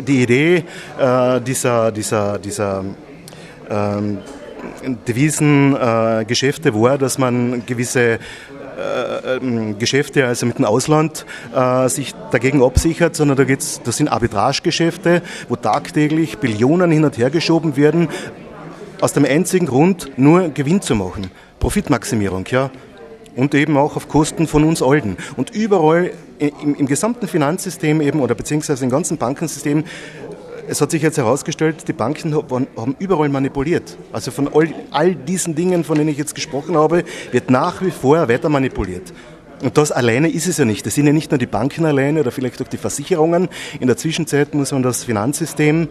[0.06, 0.64] die Idee
[0.98, 2.84] äh, dieser dieser dieser
[3.70, 4.18] ähm,
[5.06, 8.18] Devisengeschäfte war, dass man gewisse
[8.76, 13.96] äh, ähm, Geschäfte, also mit dem Ausland, äh, sich dagegen absichert, sondern da geht's, das
[13.96, 18.08] sind Arbitragegeschäfte, wo tagtäglich Billionen hin und her geschoben werden,
[19.00, 21.30] aus dem einzigen Grund, nur Gewinn zu machen.
[21.58, 22.70] Profitmaximierung, ja.
[23.34, 25.16] Und eben auch auf Kosten von uns Alten.
[25.36, 29.84] Und überall im, im gesamten Finanzsystem eben oder beziehungsweise im ganzen Bankensystem
[30.68, 33.96] es hat sich jetzt herausgestellt, die Banken haben überall manipuliert.
[34.12, 37.90] Also von all, all, diesen Dingen, von denen ich jetzt gesprochen habe, wird nach wie
[37.90, 39.12] vor weiter manipuliert.
[39.62, 40.84] Und das alleine ist es ja nicht.
[40.84, 43.48] Das sind ja nicht nur die Banken alleine oder vielleicht auch die Versicherungen.
[43.80, 45.88] In der Zwischenzeit muss man das Finanzsystem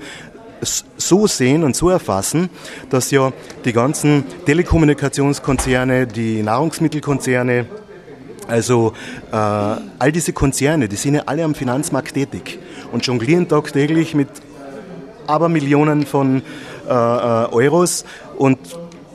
[0.66, 2.50] so sehen und so erfassen,
[2.90, 3.32] dass ja
[3.64, 7.66] die ganzen Telekommunikationskonzerne, die Nahrungsmittelkonzerne,
[8.48, 8.94] also
[9.32, 12.60] äh, all diese Konzerne, die sind ja alle am Finanzmarkt tätig
[12.92, 14.30] und jonglieren tagtäglich mit
[15.28, 16.44] Abermillionen von
[16.88, 16.94] äh, äh,
[17.52, 18.06] Euros
[18.38, 18.60] und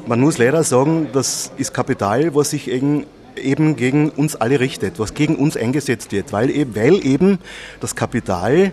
[0.06, 4.98] man muss leider sagen, das ist Kapital, was sich eben eben gegen uns alle richtet,
[4.98, 7.38] was gegen uns eingesetzt wird, weil eben, weil eben
[7.80, 8.72] das Kapital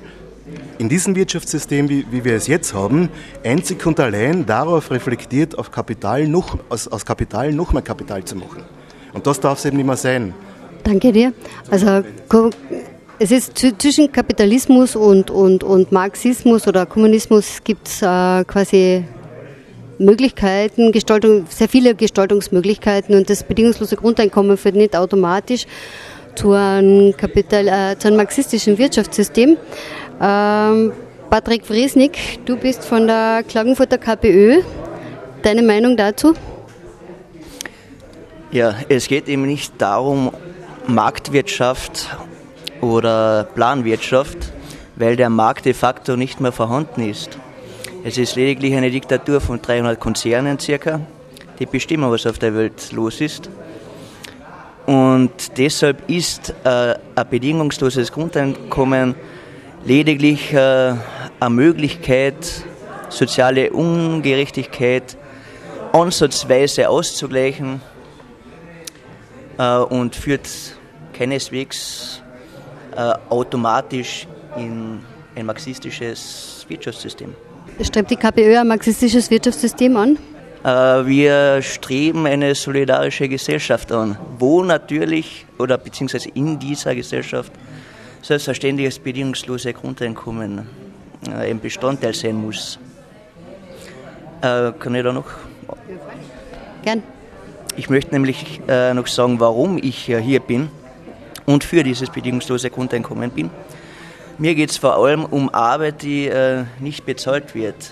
[0.79, 3.10] in diesem Wirtschaftssystem, wie, wie, wir es jetzt haben,
[3.43, 8.36] einzig und allein darauf reflektiert, auf Kapital noch, aus, aus Kapital noch mehr Kapital zu
[8.36, 8.63] machen.
[9.13, 10.33] Und das darf es eben nicht mehr sein.
[10.83, 11.33] Danke dir.
[11.69, 12.03] Also
[13.19, 19.03] es ist zwischen Kapitalismus und, und, und Marxismus oder Kommunismus gibt es äh, quasi
[19.97, 25.65] Möglichkeiten, Gestaltung, sehr viele Gestaltungsmöglichkeiten und das bedingungslose Grundeinkommen führt nicht automatisch
[26.36, 29.57] zu einem, Kapital, äh, zu einem marxistischen Wirtschaftssystem.
[30.19, 30.91] Ähm,
[31.30, 34.62] Patrick Friesnick, du bist von der Klagenfurter KPÖ.
[35.43, 36.34] Deine Meinung dazu?
[38.51, 40.32] Ja, es geht eben nicht darum,
[40.88, 42.17] Marktwirtschaft
[42.82, 44.38] oder Planwirtschaft,
[44.95, 47.38] weil der Markt de facto nicht mehr vorhanden ist.
[48.03, 51.01] Es ist lediglich eine Diktatur von 300 Konzernen circa,
[51.60, 53.49] die bestimmen, was auf der Welt los ist.
[54.86, 59.15] Und deshalb ist äh, ein bedingungsloses Grundeinkommen
[59.88, 60.93] lediglich äh,
[61.39, 62.36] eine Möglichkeit,
[63.10, 65.17] soziale Ungerechtigkeit
[65.93, 67.82] ansatzweise auszugleichen
[69.58, 70.50] äh, und führt
[71.13, 72.21] keineswegs
[72.95, 75.00] äh, automatisch in
[75.36, 77.34] ein marxistisches Wirtschaftssystem.
[77.82, 80.17] Strebt die KPÖ ein marxistisches Wirtschaftssystem an?
[80.65, 80.69] Äh,
[81.06, 87.54] wir streben eine solidarische Gesellschaft an, wo natürlich oder beziehungsweise in dieser Gesellschaft
[88.21, 90.67] selbstverständlich das bedingungslose Grundeinkommen
[91.27, 92.80] äh, ein Bestandteil sein muss.
[94.41, 95.25] Äh, kann ich da noch?
[96.84, 97.03] Gern.
[97.75, 100.69] Ich möchte nämlich noch sagen, warum ich hier bin
[101.45, 103.51] und für dieses bedingungslose Grundeinkommen bin.
[104.39, 106.32] Mir geht es vor allem um Arbeit, die
[106.80, 107.91] nicht bezahlt wird.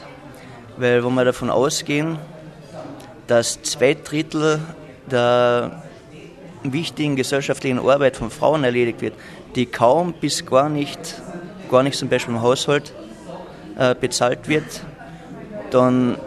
[0.78, 2.18] Weil wenn wir davon ausgehen,
[3.28, 4.60] dass zwei Drittel
[5.06, 5.84] der
[6.64, 9.14] wichtigen gesellschaftlichen Arbeit von Frauen erledigt wird,
[9.56, 11.00] die kaum bis gar nicht,
[11.72, 12.94] gar nicht zum Beispiel im Haushalt
[13.78, 14.84] äh, bezahlt wird,
[15.72, 16.18] dann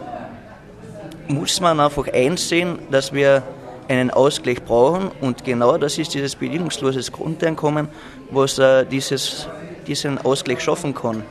[1.27, 3.43] muss man einfach einsehen, dass wir
[3.87, 5.11] einen Ausgleich brauchen.
[5.21, 7.87] Und genau das ist dieses bedingungslose Grundeinkommen,
[8.31, 9.47] was äh, dieses,
[9.87, 11.23] diesen Ausgleich schaffen kann,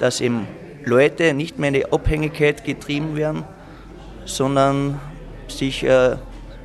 [0.00, 0.46] dass eben
[0.84, 3.44] Leute nicht mehr in die Abhängigkeit getrieben werden,
[4.24, 5.00] sondern
[5.48, 6.16] sich äh,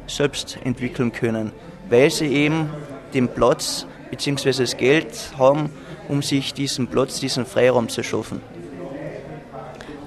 [0.08, 1.52] selbst entwickeln können,
[1.90, 2.70] weil sie eben
[3.14, 4.52] den Platz bzw.
[4.52, 5.70] das Geld haben,
[6.08, 8.42] um sich diesen Platz, diesen Freiraum zu schaffen.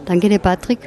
[0.05, 0.79] Danke dir, Patrick.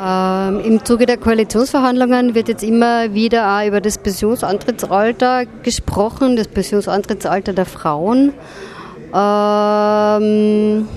[0.00, 6.48] Ähm, Im Zuge der Koalitionsverhandlungen wird jetzt immer wieder auch über das Pensionsantrittsalter gesprochen, das
[6.48, 8.32] Pensionsantrittsalter der Frauen.
[9.14, 10.88] Ähm,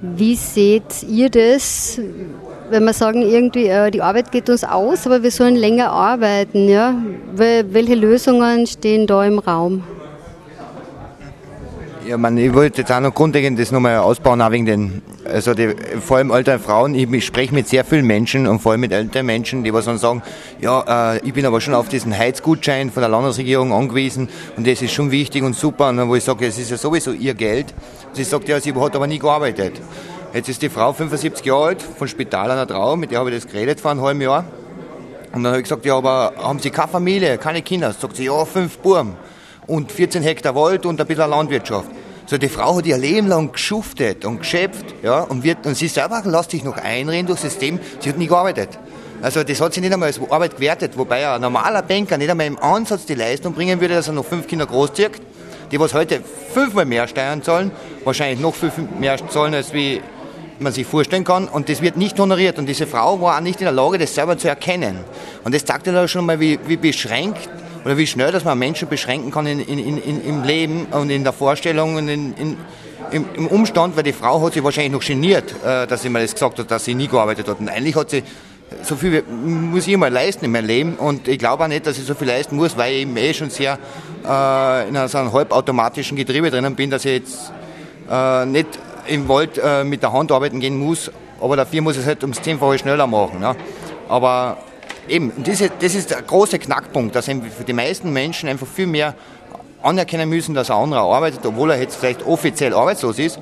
[0.00, 2.00] wie seht ihr das?
[2.68, 6.68] wenn wir sagen, irgendwie äh, die Arbeit geht uns aus, aber wir sollen länger arbeiten,
[6.68, 6.94] ja?
[7.32, 9.84] Welche Lösungen stehen da im Raum?
[12.06, 15.54] Ja, man, ich wollte jetzt auch noch grundlegend das nochmal ausbauen, auch wegen den, also
[15.54, 16.94] die, vor allem älteren Frauen.
[16.94, 19.98] Ich, spreche mit sehr vielen Menschen und vor allem mit älteren Menschen, die was dann
[19.98, 20.22] sagen,
[20.60, 24.82] ja, äh, ich bin aber schon auf diesen Heizgutschein von der Landesregierung angewiesen und das
[24.82, 25.88] ist schon wichtig und super.
[25.88, 27.74] Und dann, wo ich sage, es ist ja sowieso ihr Geld.
[28.12, 29.80] Sie sagt, ja, sie hat aber nie gearbeitet.
[30.32, 33.42] Jetzt ist die Frau 75 Jahre alt, von Spital einer Trau, mit der habe ich
[33.42, 34.44] das geredet vor einem halben Jahr.
[35.32, 37.92] Und dann habe ich gesagt, ja, aber haben Sie keine Familie, keine Kinder?
[37.92, 39.16] Sagt sie, ja, fünf Burm
[39.66, 41.90] und 14 Hektar Wald und ein bisschen Landwirtschaft.
[42.26, 45.86] So, die Frau hat ihr Leben lang geschuftet und geschöpft, ja, und wird, und sie
[45.86, 48.70] selber lässt sich noch einreden durchs System, sie hat nie gearbeitet.
[49.22, 52.46] Also, das hat sie nicht einmal als Arbeit gewertet, wobei ein normaler Banker nicht einmal
[52.46, 55.12] im Ansatz die Leistung bringen würde, dass er noch fünf Kinder großzieht,
[55.70, 56.20] die was heute
[56.52, 57.70] fünfmal mehr Steuern zahlen,
[58.04, 60.00] wahrscheinlich noch fünf mehr zahlen als wie
[60.58, 61.48] man sich vorstellen kann.
[61.48, 62.58] Und das wird nicht honoriert.
[62.58, 64.98] Und diese Frau war auch nicht in der Lage, das selber zu erkennen.
[65.44, 67.48] Und das zeigt ja schon mal, wie, wie beschränkt
[67.86, 71.22] oder wie schnell, dass man Menschen beschränken kann in, in, in, im Leben und in
[71.22, 72.34] der Vorstellung und in,
[73.12, 76.20] im, im, Umstand, weil die Frau hat sich wahrscheinlich noch geniert, äh, dass sie mir
[76.20, 77.60] das gesagt hat, dass sie nie gearbeitet hat.
[77.60, 78.24] Und eigentlich hat sie
[78.82, 81.96] so viel muss ich mal leisten in meinem Leben und ich glaube auch nicht, dass
[81.96, 83.78] ich so viel leisten muss, weil ich eben eh schon sehr
[84.28, 87.52] äh, in so einem halbautomatischen Getriebe drinnen bin, dass ich jetzt
[88.10, 88.66] äh, nicht
[89.06, 91.08] im Wald äh, mit der Hand arbeiten gehen muss,
[91.40, 93.38] aber dafür muss ich es halt ums Zehnfache schneller machen.
[93.38, 93.54] Ne?
[94.08, 94.58] Aber
[95.08, 99.14] eben, diese, das ist der große Knackpunkt, dass die meisten Menschen einfach viel mehr
[99.82, 103.38] anerkennen müssen, dass ein anderer arbeitet, obwohl er jetzt vielleicht offiziell arbeitslos ist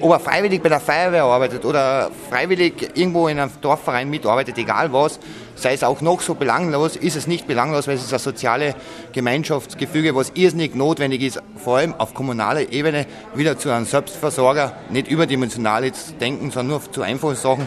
[0.00, 4.92] ob er freiwillig bei der Feuerwehr arbeitet oder freiwillig irgendwo in einem Dorfverein mitarbeitet, egal
[4.92, 5.18] was,
[5.54, 8.74] sei es auch noch so belanglos, ist es nicht belanglos, weil es ist ein soziale
[9.12, 15.08] Gemeinschaftsgefüge, was irrsinnig notwendig ist, vor allem auf kommunaler Ebene wieder zu einem Selbstversorger, nicht
[15.08, 17.66] überdimensional jetzt denken, sondern nur zu einfachen Sachen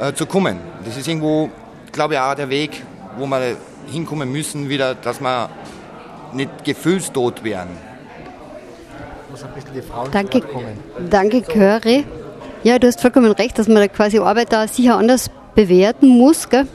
[0.00, 0.58] äh, zu kommen.
[0.84, 1.50] Das ist irgendwo,
[1.98, 2.82] glaube ich, auch der Weg,
[3.18, 3.56] wo wir
[3.90, 5.50] hinkommen müssen, wieder, dass wir
[6.32, 7.76] nicht gefühlstot werden
[9.38, 10.42] muss ein bisschen die Frauen Danke,
[11.10, 12.04] danke Curry.
[12.62, 16.48] Ja, du hast vollkommen recht, dass man da quasi Arbeit da sicher anders bewerten muss.
[16.48, 16.66] Gell?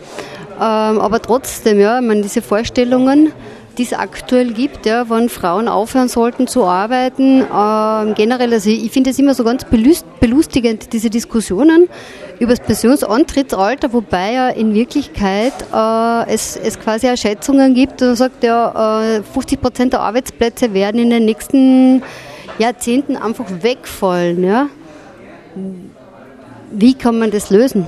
[0.56, 3.34] Ähm, aber trotzdem, ja, ich meine, diese Vorstellungen,
[3.78, 8.92] die es aktuell gibt, ja, wann Frauen aufhören sollten zu arbeiten, ähm, generell, also ich
[8.92, 9.66] finde es immer so ganz
[10.20, 11.90] belustigend, diese Diskussionen
[12.44, 18.16] über das Pensionsantrittsalter, wobei ja in Wirklichkeit äh, es, es quasi auch Schätzungen gibt, da
[18.16, 22.04] sagt ja, äh, 50 Prozent der Arbeitsplätze werden in den nächsten
[22.60, 24.44] Jahrzehnten einfach wegfallen.
[24.44, 24.68] Ja?
[26.72, 27.88] Wie kann man das lösen?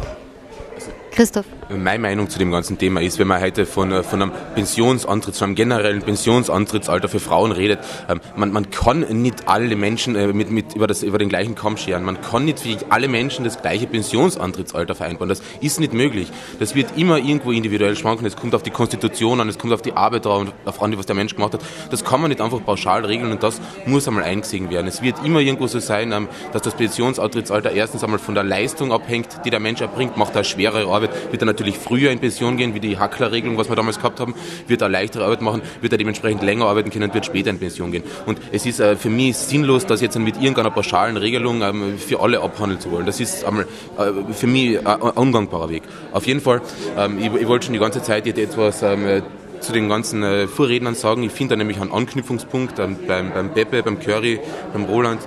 [1.11, 1.45] Christoph?
[1.69, 5.35] Meine Meinung zu dem ganzen Thema ist, wenn man heute von, äh, von einem Pensionsantritt,
[5.35, 10.27] von einem generellen Pensionsantrittsalter für Frauen redet, ähm, man, man kann nicht alle Menschen äh,
[10.27, 12.03] mit, mit über, das, über den gleichen Kamm scheren.
[12.03, 15.29] Man kann nicht für alle Menschen das gleiche Pensionsantrittsalter vereinbaren.
[15.29, 16.31] Das ist nicht möglich.
[16.59, 18.25] Das wird immer irgendwo individuell schwanken.
[18.25, 21.05] Es kommt auf die Konstitution an, es kommt auf die Arbeit an, auf an, was
[21.05, 21.61] der Mensch gemacht hat.
[21.89, 24.87] Das kann man nicht einfach pauschal regeln und das muss einmal eingesehen werden.
[24.87, 28.91] Es wird immer irgendwo so sein, ähm, dass das Pensionsantrittsalter erstens einmal von der Leistung
[28.91, 32.57] abhängt, die der Mensch erbringt, macht er schwerere Arbeit, wird er natürlich früher in Pension
[32.57, 34.35] gehen, wie die Hacklerregelung, was wir damals gehabt haben,
[34.67, 37.91] wird er leichtere Arbeit machen, wird er dementsprechend länger arbeiten können, wird später in Pension
[37.91, 38.03] gehen.
[38.25, 42.19] Und es ist äh, für mich sinnlos, das jetzt mit irgendeiner pauschalen Regelung ähm, für
[42.19, 43.05] alle abhandeln zu wollen.
[43.05, 43.65] Das ist einmal
[43.97, 45.83] äh, für mich ein ungangbarer Weg.
[46.11, 46.61] Auf jeden Fall,
[46.97, 49.23] ähm, ich, wollte schon die ganze Zeit jetzt etwas ähm,
[49.61, 51.23] zu den ganzen äh, Vorrednern sagen.
[51.23, 54.39] Ich finde da nämlich einen Anknüpfungspunkt ähm, beim, beim Pepe, beim Curry,
[54.73, 55.21] beim Roland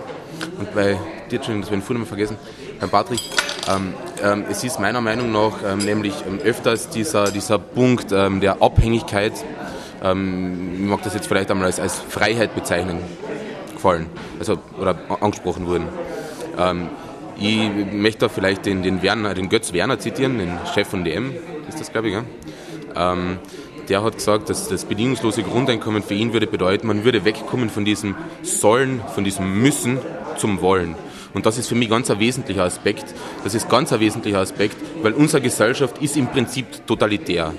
[0.59, 0.99] und bei
[1.31, 2.37] dir, Entschuldigung, das wir den Vornamen vergessen,
[2.81, 3.21] beim Patrick.
[3.69, 8.41] Ähm, ähm, es ist meiner Meinung nach ähm, nämlich ähm, öfters dieser, dieser Punkt ähm,
[8.41, 9.33] der Abhängigkeit,
[10.03, 12.99] ähm, ich mag das jetzt vielleicht einmal als, als Freiheit bezeichnen,
[13.75, 14.07] gefallen,
[14.39, 15.87] also, oder angesprochen wurden.
[17.39, 21.33] ich möchte da vielleicht den, den, Werner, den Götz Werner zitieren, den Chef von DM,
[21.69, 22.25] ist das glaube ich, ja?
[23.89, 27.85] der hat gesagt, dass das bedingungslose Grundeinkommen für ihn würde bedeuten, man würde wegkommen von
[27.85, 29.99] diesem Sollen, von diesem Müssen
[30.37, 30.97] zum Wollen.
[31.35, 33.05] Und das ist für mich ganz ein wesentlicher Aspekt.
[33.45, 37.55] Das ist ganz ein wesentlicher Aspekt, weil unsere Gesellschaft ist im Prinzip totalitär.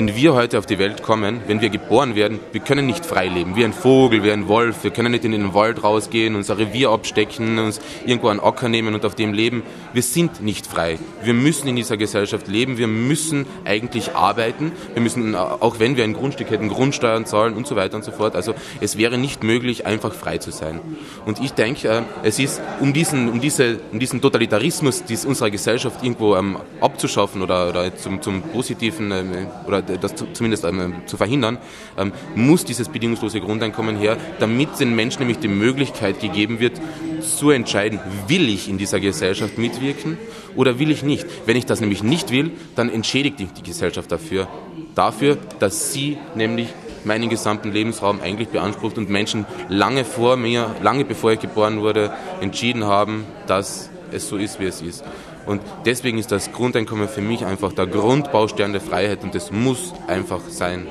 [0.00, 3.28] Wenn wir heute auf die Welt kommen, wenn wir geboren werden, wir können nicht frei
[3.28, 6.56] leben, wie ein Vogel, wie ein Wolf, wir können nicht in den Wald rausgehen, unser
[6.56, 9.62] Revier abstecken, uns irgendwo einen Acker nehmen und auf dem leben.
[9.92, 10.98] Wir sind nicht frei.
[11.22, 16.04] Wir müssen in dieser Gesellschaft leben, wir müssen eigentlich arbeiten, wir müssen, auch wenn wir
[16.04, 18.36] ein Grundstück hätten, Grundsteuern zahlen und so weiter und so fort.
[18.36, 20.80] Also es wäre nicht möglich, einfach frei zu sein.
[21.26, 26.02] Und ich denke, äh, es ist, um diesen, um diese, um diesen Totalitarismus unserer Gesellschaft
[26.02, 31.58] irgendwo ähm, abzuschaffen oder, oder zum, zum Positiven ähm, oder das zumindest ähm, zu verhindern,
[31.96, 36.80] ähm, muss dieses bedingungslose Grundeinkommen her, damit den Menschen nämlich die Möglichkeit gegeben wird,
[37.20, 40.18] zu entscheiden, will ich in dieser Gesellschaft mitwirken
[40.56, 41.26] oder will ich nicht.
[41.46, 44.48] Wenn ich das nämlich nicht will, dann entschädigt die Gesellschaft dafür,
[44.94, 46.68] dafür, dass sie nämlich
[47.04, 52.12] meinen gesamten Lebensraum eigentlich beansprucht und Menschen lange vor mir, lange bevor ich geboren wurde,
[52.40, 55.04] entschieden haben, dass es so ist, wie es ist.
[55.46, 59.92] Und deswegen ist das Grundeinkommen für mich einfach der Grundbaustein der Freiheit und das muss
[60.06, 60.86] einfach sein.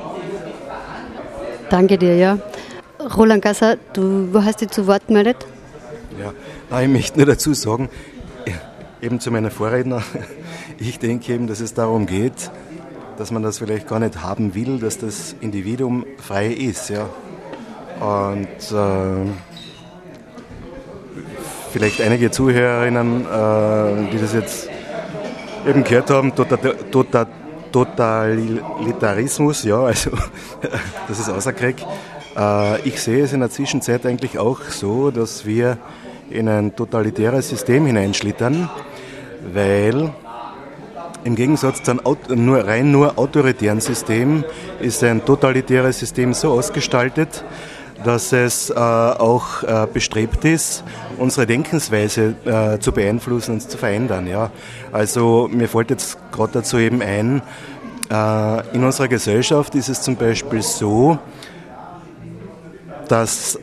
[1.70, 2.40] Danke dir, ja.
[3.18, 5.46] Roland Gasser, du hast dich zu Wort gemeldet?
[6.20, 7.90] Ja, ich möchte nur dazu sagen,
[9.02, 10.04] eben zu meiner Vorredner,
[10.80, 12.52] ich denke eben, dass es darum geht,
[13.18, 16.90] dass man das vielleicht gar nicht haben will, dass das Individuum frei ist.
[16.90, 17.10] Ja.
[18.00, 19.32] Und äh,
[21.72, 24.70] vielleicht einige Zuhörerinnen, äh, die das jetzt
[25.68, 26.58] eben gehört haben, tota-,
[26.92, 27.28] tota-,
[27.72, 30.12] Totalitarismus, ja, also
[31.08, 31.76] das ist außer Krieg.
[32.36, 35.78] Äh, ich sehe es in der Zwischenzeit eigentlich auch so, dass wir
[36.30, 38.70] in ein totalitäres System hineinschlittern,
[39.54, 40.12] weil
[41.24, 42.02] im Gegensatz zu einem
[42.46, 44.44] nur, rein nur autoritären System
[44.80, 47.44] ist ein totalitäres System so ausgestaltet,
[48.04, 50.84] dass es äh, auch äh, bestrebt ist,
[51.18, 54.28] unsere Denkensweise äh, zu beeinflussen und zu verändern.
[54.28, 54.52] Ja.
[54.92, 57.42] Also mir fällt jetzt gerade dazu eben ein,
[58.10, 61.20] äh, in unserer Gesellschaft ist es zum Beispiel so,
[63.08, 63.60] dass,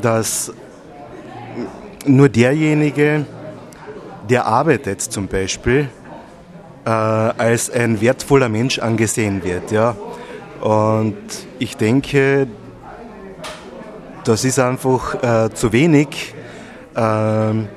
[0.00, 0.52] dass
[2.06, 3.26] nur derjenige,
[4.28, 5.88] der arbeitet zum Beispiel,
[6.84, 9.70] äh, als ein wertvoller Mensch angesehen wird.
[9.70, 9.96] Ja.
[10.60, 11.16] Und
[11.58, 12.46] ich denke,
[14.24, 16.34] das ist einfach äh, zu wenig.
[16.96, 17.68] Ähm,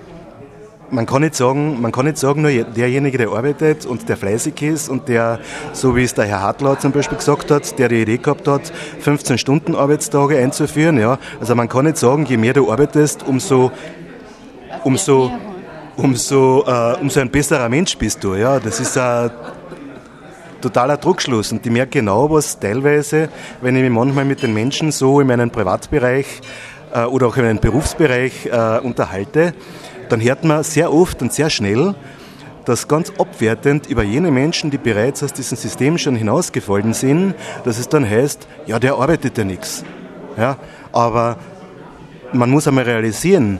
[0.91, 4.61] man kann nicht sagen, man kann nicht sagen, nur derjenige, der arbeitet und der fleißig
[4.61, 5.39] ist und der,
[5.73, 8.71] so wie es der Herr Hartler zum Beispiel gesagt hat, der die Idee gehabt hat,
[8.99, 11.17] 15 Stunden Arbeitstage einzuführen, ja.
[11.39, 13.71] Also man kann nicht sagen, je mehr du arbeitest, umso,
[14.83, 15.31] umso,
[15.97, 18.59] umso, äh, umso ein besserer Mensch bist du, ja.
[18.59, 19.31] Das ist ein
[20.65, 21.51] totaler Druckschluss.
[21.51, 23.29] Und ich merke genau, was teilweise,
[23.61, 26.41] wenn ich mich manchmal mit den Menschen so in meinem Privatbereich
[26.93, 29.53] äh, oder auch in meinem Berufsbereich äh, unterhalte,
[30.09, 31.93] dann hört man sehr oft und sehr schnell,
[32.65, 37.77] dass ganz abwertend über jene Menschen, die bereits aus diesem System schon hinausgefallen sind, dass
[37.77, 39.83] es dann heißt, ja, der arbeitet ja nichts.
[40.35, 40.57] Ja,
[40.91, 41.37] aber
[42.33, 43.59] man muss einmal realisieren,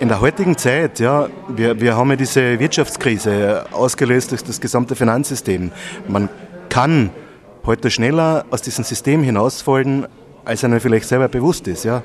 [0.00, 4.96] in der heutigen Zeit, ja, wir, wir haben ja diese Wirtschaftskrise ausgelöst durch das gesamte
[4.96, 5.70] Finanzsystem.
[6.08, 6.28] Man
[6.68, 7.10] kann
[7.66, 10.06] heute schneller aus diesem System hinausfallen,
[10.44, 12.02] als einem vielleicht selber bewusst ist, ja.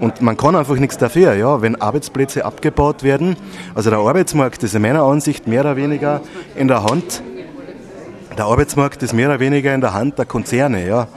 [0.00, 3.36] Und man kann einfach nichts dafür, ja, wenn Arbeitsplätze abgebaut werden.
[3.74, 6.20] Also der Arbeitsmarkt ist in meiner Ansicht mehr oder weniger
[6.56, 7.22] in der Hand
[8.38, 10.86] der Arbeitsmarkt ist mehr oder weniger in der Hand der Konzerne.
[10.86, 11.08] Ja.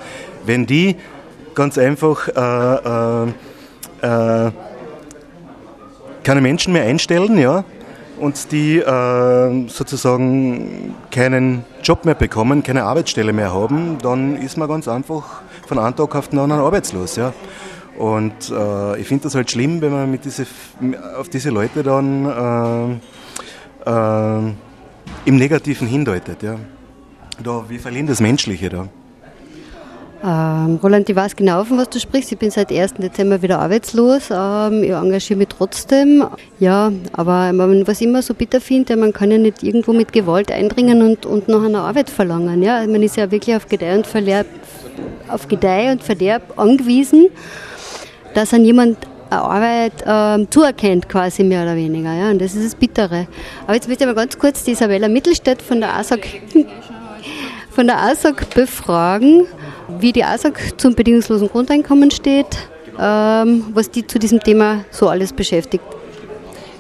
[0.44, 0.96] Wenn die
[1.54, 3.28] ganz einfach äh,
[4.02, 4.52] äh, äh,
[6.24, 7.64] keine Menschen mehr einstellen, ja,
[8.22, 14.70] und die äh, sozusagen keinen Job mehr bekommen, keine Arbeitsstelle mehr haben, dann ist man
[14.70, 17.16] ganz einfach von einem Tag auf den anderen arbeitslos.
[17.16, 17.34] Ja.
[17.98, 20.46] Und äh, ich finde das halt schlimm, wenn man mit diese,
[21.18, 23.00] auf diese Leute dann
[23.86, 24.54] äh, äh,
[25.26, 26.44] im Negativen hindeutet.
[26.44, 26.58] Ja.
[27.44, 28.88] Da, wir verlieren das Menschliche da.
[30.24, 32.32] Ähm, Roland, ich weiß genau, von was du sprichst.
[32.32, 32.94] Ich bin seit 1.
[32.96, 34.30] Dezember wieder arbeitslos.
[34.32, 36.28] Ähm, ich engagiere mich trotzdem.
[36.60, 40.14] Ja, aber man, was ich immer so bitter finde, man kann ja nicht irgendwo mit
[40.14, 42.62] Gewalt eindringen und, und nach einer Arbeit verlangen.
[42.62, 42.86] Ja?
[42.86, 44.46] Man ist ja wirklich auf Gedeih und Verderb,
[45.28, 47.30] auf Gedeih und Verderb angewiesen,
[48.36, 48.98] dass an jemand
[49.32, 52.14] eine Arbeit ähm, zuerkennt, quasi mehr oder weniger.
[52.14, 52.30] Ja?
[52.30, 53.26] Und das ist das Bittere.
[53.64, 56.28] Aber jetzt möchte ich mal ganz kurz die Isabella Mittelstädt von der ASAG,
[57.72, 59.48] von der ASAG befragen
[60.00, 62.58] wie die ASAG zum bedingungslosen Grundeinkommen steht,
[63.00, 65.84] ähm, was die zu diesem Thema so alles beschäftigt.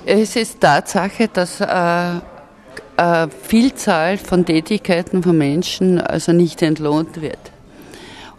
[0.05, 7.39] Es ist Tatsache, dass äh, eine Vielzahl von Tätigkeiten von Menschen also nicht entlohnt wird.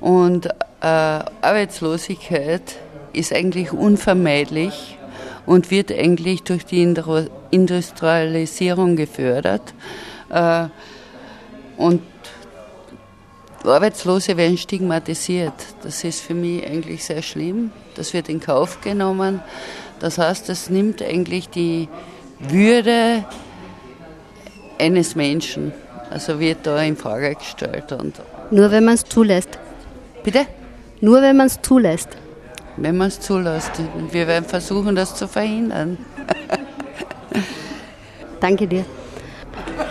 [0.00, 0.50] Und äh,
[0.80, 2.76] Arbeitslosigkeit
[3.12, 4.98] ist eigentlich unvermeidlich
[5.46, 6.82] und wird eigentlich durch die
[7.50, 9.74] Industrialisierung gefördert.
[10.30, 10.66] Äh,
[11.76, 12.02] und
[13.70, 15.54] Arbeitslose werden stigmatisiert.
[15.82, 17.70] Das ist für mich eigentlich sehr schlimm.
[17.94, 19.40] Das wird in Kauf genommen.
[20.00, 21.88] Das heißt, es nimmt eigentlich die
[22.40, 23.24] Würde
[24.78, 25.72] eines Menschen,
[26.10, 27.92] also wird da in Frage gestellt.
[27.92, 29.58] Und Nur wenn man es zulässt.
[30.24, 30.46] Bitte?
[31.00, 32.08] Nur wenn man es zulässt.
[32.76, 33.70] Wenn man es zulässt.
[34.10, 35.98] Wir werden versuchen, das zu verhindern.
[38.40, 38.84] Danke dir.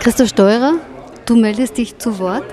[0.02, 0.74] Christoph Steurer,
[1.26, 2.44] du meldest dich zu Wort.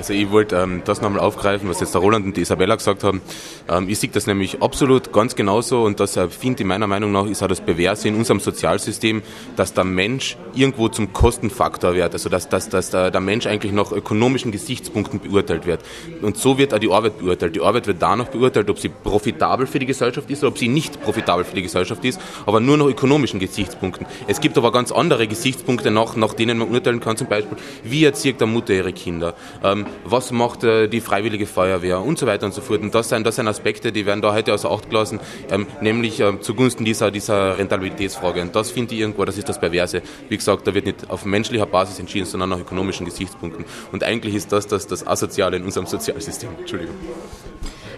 [0.00, 3.04] Also ich wollte ähm, das nochmal aufgreifen, was jetzt der Roland und die Isabella gesagt
[3.04, 3.20] haben.
[3.68, 7.12] Ähm, ich sehe das nämlich absolut ganz genauso und das äh, finde ich meiner Meinung
[7.12, 9.20] nach ist auch das Perverse in unserem Sozialsystem,
[9.56, 13.72] dass der Mensch irgendwo zum Kostenfaktor wird, also dass, dass, dass der, der Mensch eigentlich
[13.72, 15.82] nach ökonomischen Gesichtspunkten beurteilt wird.
[16.22, 17.54] Und so wird auch die Arbeit beurteilt.
[17.54, 20.68] Die Arbeit wird danach beurteilt, ob sie profitabel für die Gesellschaft ist oder ob sie
[20.68, 24.06] nicht profitabel für die Gesellschaft ist, aber nur nach ökonomischen Gesichtspunkten.
[24.28, 28.02] Es gibt aber ganz andere Gesichtspunkte, nach, nach denen man urteilen kann, zum Beispiel, wie
[28.02, 29.34] erzieht der Mutter ihre Kinder.
[29.62, 32.82] Ähm, was macht äh, die Freiwillige Feuerwehr und so weiter und so fort.
[32.82, 35.20] Und das sind, das sind Aspekte, die werden da heute außer Acht gelassen,
[35.50, 38.42] ähm, nämlich ähm, zugunsten dieser, dieser Rentabilitätsfrage.
[38.42, 40.02] Und das finde ich irgendwo, das ist das Perverse.
[40.28, 43.64] Wie gesagt, da wird nicht auf menschlicher Basis entschieden, sondern nach ökonomischen Gesichtspunkten.
[43.92, 46.50] Und eigentlich ist das das, das Asoziale in unserem Sozialsystem.
[46.58, 46.94] Entschuldigung.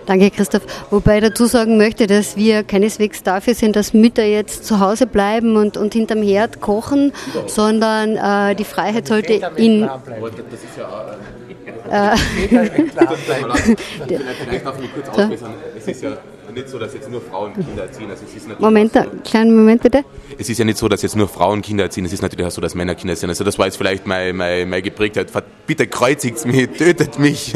[0.07, 0.63] Danke, Christoph.
[0.91, 5.07] Wobei ich dazu sagen möchte, dass wir keineswegs dafür sind, dass Mütter jetzt zu Hause
[5.07, 7.13] bleiben und, und hinterm Herd kochen,
[7.47, 9.83] sondern äh, die Freiheit sollte in.
[9.83, 11.42] Das ist ja äh,
[11.85, 12.97] Vielleicht
[14.67, 15.55] darf ich kurz ausbessern.
[15.77, 16.17] Es ist ja
[16.55, 18.11] nicht so, dass jetzt nur Frauen Kinder erziehen.
[18.11, 20.05] Also es ist Moment, so, kleinen Moment bitte.
[20.39, 22.05] Es ist ja nicht so, dass jetzt nur Frauen Kinder erziehen.
[22.05, 23.31] Es ist natürlich auch so, dass Männer Kinder sind.
[23.31, 25.29] Also das war jetzt vielleicht meine, meine, meine Geprägtheit.
[25.67, 27.53] Bitte kreuzigt mich, tötet mich.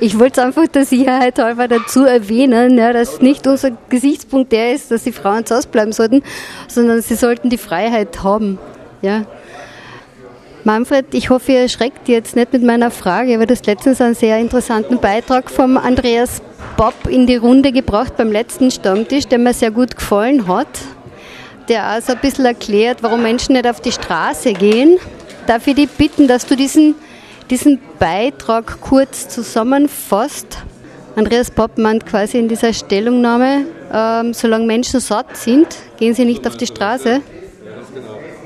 [0.00, 4.72] Ich wollte es einfach der Sicherheit halber dazu erwähnen, ja, dass nicht unser Gesichtspunkt der
[4.72, 6.22] ist, dass die Frauen zu Hause bleiben sollten,
[6.68, 8.58] sondern sie sollten die Freiheit haben.
[9.02, 9.26] Ja.
[10.64, 14.38] Manfred, ich hoffe, ihr erschreckt jetzt nicht mit meiner Frage, aber das letztens einen sehr
[14.38, 16.40] interessanten Beitrag vom Andreas
[16.78, 20.66] Bob in die Runde gebracht beim letzten Stammtisch, der mir sehr gut gefallen hat,
[21.68, 24.96] der also ein bisschen erklärt, warum Menschen nicht auf die Straße gehen.
[25.46, 26.94] Darf ich dich bitten, dass du diesen,
[27.50, 30.62] diesen Beitrag kurz zusammenfasst?
[31.14, 35.66] Andreas Bob meint quasi in dieser Stellungnahme, ähm, solange Menschen satt sind,
[35.98, 37.20] gehen sie nicht auf die Straße.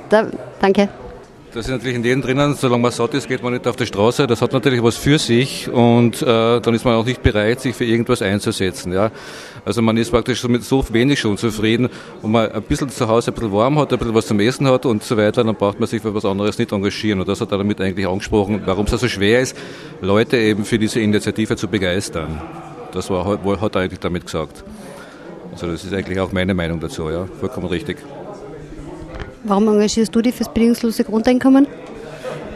[0.09, 0.27] Da,
[0.61, 0.89] danke.
[1.55, 3.87] Das ist natürlich in denen drinnen, solange man satt ist, geht man nicht auf die
[3.87, 4.27] Straße.
[4.27, 7.75] Das hat natürlich was für sich und äh, dann ist man auch nicht bereit, sich
[7.75, 8.93] für irgendwas einzusetzen.
[8.93, 9.11] Ja?
[9.65, 11.89] Also man ist praktisch mit so wenig schon zufrieden
[12.21, 14.67] und man ein bisschen zu Hause ein bisschen warm hat, ein bisschen was zum Essen
[14.67, 17.21] hat und so weiter, dann braucht man sich für was anderes nicht engagieren.
[17.21, 19.57] Und das hat er damit eigentlich angesprochen, warum es so also schwer ist,
[20.03, 22.43] Leute eben für diese Initiative zu begeistern.
[22.93, 23.25] Das war,
[23.61, 24.65] hat er eigentlich damit gesagt.
[25.53, 27.97] Also das ist eigentlich auch meine Meinung dazu, ja, vollkommen richtig.
[29.45, 31.67] Warum engagierst du dich fürs bedingungslose Grundeinkommen?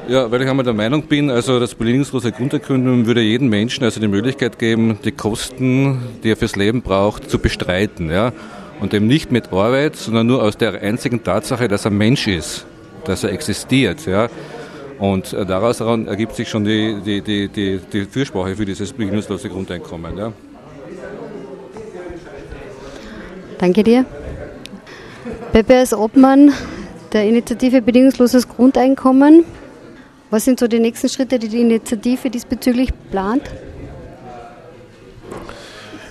[0.09, 4.01] Ja, weil ich einmal der Meinung bin, also das bedingungslose Grundeinkommen würde jedem Menschen also
[4.01, 8.11] die Möglichkeit geben, die Kosten, die er fürs Leben braucht, zu bestreiten.
[8.11, 8.33] Ja?
[8.80, 12.66] Und eben nicht mit Arbeit, sondern nur aus der einzigen Tatsache, dass er Mensch ist,
[13.05, 14.05] dass er existiert.
[14.07, 14.28] Ja?
[14.99, 19.49] Und äh, daraus ergibt sich schon die, die, die, die, die Fürsprache für dieses bedingungslose
[19.49, 20.18] Grundeinkommen.
[20.18, 20.33] Ja?
[23.59, 24.05] Danke dir.
[25.53, 26.51] Pepe als Obmann
[27.13, 29.45] der Initiative Bedingungsloses Grundeinkommen.
[30.31, 33.43] Was sind so die nächsten Schritte, die die Initiative diesbezüglich plant?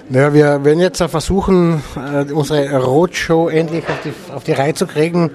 [0.09, 4.85] Naja, wir werden jetzt versuchen, äh, unsere Roadshow endlich auf die, auf die Reihe zu
[4.85, 5.31] kriegen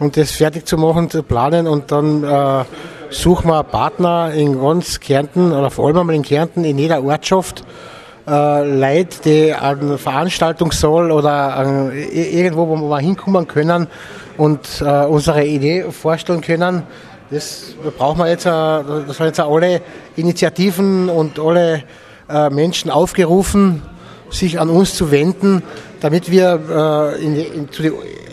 [0.00, 2.64] und das fertig zu machen, zu planen und dann äh,
[3.10, 7.64] suchen wir Partner in ganz Kärnten oder vor allem in Kärnten in jeder Ortschaft,
[8.28, 13.86] Leute, die an Veranstaltungssaal oder äh, irgendwo, wo wir hinkommen können
[14.36, 16.82] und äh, unsere Idee vorstellen können.
[17.30, 19.80] Das brauchen wir jetzt, äh, das haben jetzt alle
[20.16, 21.84] Initiativen und alle
[22.28, 23.82] äh, Menschen aufgerufen,
[24.30, 25.62] sich an uns zu wenden,
[26.00, 27.92] damit wir äh, in die, in, die,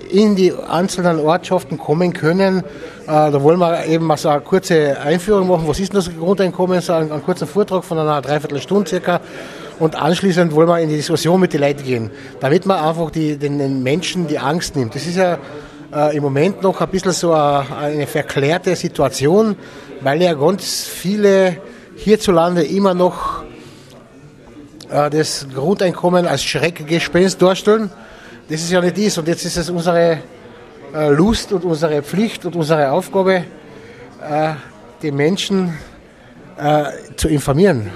[0.09, 2.59] in, die, einzelnen Ortschaften kommen können.
[2.59, 2.63] Äh,
[3.05, 5.67] da wollen wir eben mal so eine kurze Einführung machen.
[5.67, 6.81] Was ist denn das Grundeinkommen?
[6.81, 9.21] So einen, einen kurzen Vortrag von einer Dreiviertelstunde circa.
[9.80, 13.38] Und anschließend wollen wir in die Diskussion mit den Leuten gehen, damit man einfach die,
[13.38, 14.95] den Menschen die Angst nimmt.
[14.95, 15.38] Das ist ja
[15.93, 19.55] äh, im Moment noch ein bisschen so eine, eine verklärte Situation,
[20.01, 21.57] weil ja ganz viele
[21.95, 23.43] hierzulande immer noch
[24.89, 27.89] äh, das Grundeinkommen als Schreckgespenst darstellen.
[28.49, 29.17] Das ist ja nicht dies.
[29.17, 30.19] Und jetzt ist es unsere
[30.93, 33.45] äh, Lust und unsere Pflicht und unsere Aufgabe,
[34.21, 34.53] äh,
[35.01, 35.74] die Menschen
[36.57, 37.89] äh, zu informieren.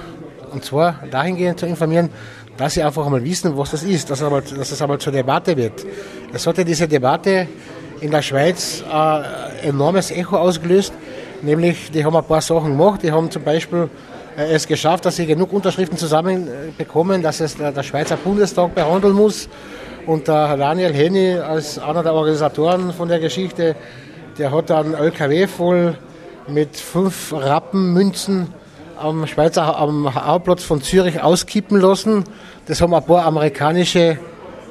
[0.52, 2.10] Und zwar dahingehend zu informieren,
[2.56, 5.56] dass sie einfach einmal wissen, was das ist, dass, aber, dass das einmal zur Debatte
[5.56, 5.86] wird.
[6.32, 7.46] Es hatte diese Debatte
[8.00, 10.92] in der Schweiz äh, enormes Echo ausgelöst,
[11.42, 13.02] nämlich die haben ein paar Sachen gemacht.
[13.02, 13.88] Die haben zum Beispiel
[14.36, 19.14] äh, es geschafft, dass sie genug Unterschriften zusammenbekommen, dass es der, der Schweizer Bundestag behandeln
[19.14, 19.48] muss.
[20.06, 23.76] Und der Daniel Henny als einer der Organisatoren von der Geschichte,
[24.38, 25.98] der hat dann LKW voll
[26.48, 28.54] mit fünf Rappenmünzen
[28.98, 32.24] am Schweizer am Hauptplatz von Zürich auskippen lassen.
[32.66, 34.18] Das haben ein paar amerikanische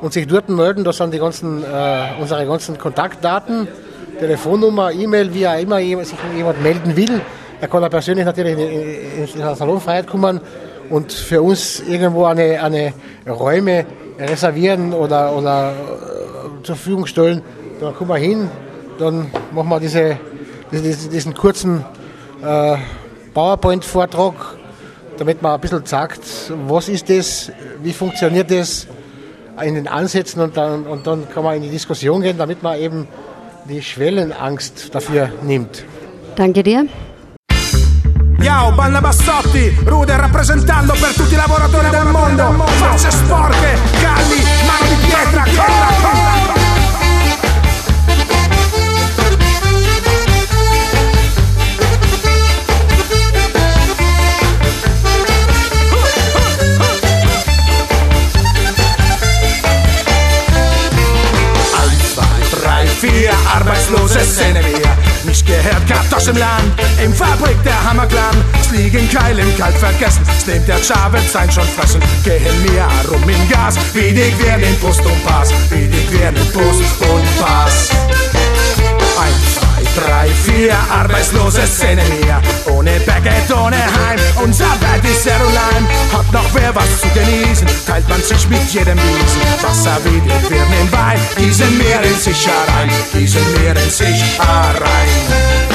[0.00, 0.84] und sich dort melden.
[0.84, 3.68] Da sind die ganzen, äh, unsere ganzen Kontaktdaten,
[4.18, 7.20] Telefonnummer, E-Mail, wie auch immer sich jemand melden will.
[7.60, 10.40] Er kann auch persönlich natürlich in, der Salonfreiheit kommen
[10.90, 12.92] und für uns irgendwo eine, eine
[13.26, 13.86] Räume
[14.18, 17.42] reservieren oder, oder äh, zur Verfügung stellen.
[17.80, 18.50] Dann kommen wir hin,
[18.98, 20.18] dann machen wir diese,
[20.72, 21.84] diesen, diesen kurzen
[22.42, 22.76] äh,
[23.32, 24.34] PowerPoint-Vortrag,
[25.18, 26.20] damit man ein bisschen sagt,
[26.66, 28.86] was ist das, wie funktioniert das
[29.62, 32.78] in den Ansätzen und dann, und dann kann man in die Diskussion gehen, damit man
[32.78, 33.08] eben
[33.68, 35.84] die Schwellenangst dafür nimmt.
[36.36, 36.86] Danke dir.
[38.40, 42.64] Yo, Banda Bassotti, Rude rappresentando per tutti i lavoratori del mondo.
[42.78, 46.53] Facce sporche, calli, mano di pietra, colla, colla.
[63.08, 64.96] Vier arbeitslose Szene mehr.
[65.24, 68.36] Nicht gehört Kartosch im Land, im Fabrik der Hammerclan.
[68.60, 72.00] Es liegen Keil im Kalt vergessen, es nimmt der Chavez sein schon fressen.
[72.22, 76.36] Gehen mir rum in Gas, wie dick werden in Brust und Pass, wie dick werden
[76.36, 77.88] in Brust und Pass.
[79.14, 79.53] Zwei,
[79.94, 82.40] drei, vier arbeitslose Szene mehr.
[82.66, 85.86] Ohne Baguette, ohne Heim, unser Bett ist sehr allein.
[86.12, 89.42] Hat noch wer was zu genießen, teilt man sich mit jedem Wiesen.
[89.62, 95.73] Wasser wie die im Wein, diesen Meer in sich herein, diesen Meer in sich herein.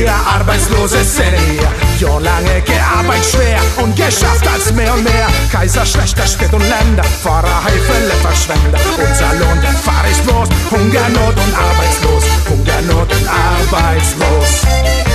[0.00, 1.68] Vier arbeitslose Szene hier.
[1.98, 5.28] Jahrelange gearbeitet schwer und geschafft als mehr und mehr.
[5.52, 8.78] Kaiser schlechter Städte und Länder, Pfarrer Heifele Verschwender.
[8.96, 15.09] Unser Lohn, der Fahr ist los, Hungernot und arbeitslos, Hungernot und arbeitslos.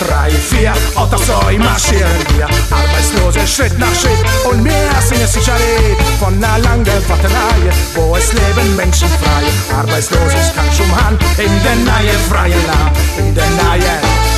[0.00, 2.48] Drei, vier, Otto so marschieren wir.
[2.70, 4.18] Arbeitslose Schritt nach Schritt
[4.50, 4.72] und mehr
[5.06, 9.76] singen sicher Lied von einer langen Wartenreihe, wo es leben Menschen frei.
[9.78, 13.92] Arbeitslos ist kein Schumhahn in der neue freien Land, in der neue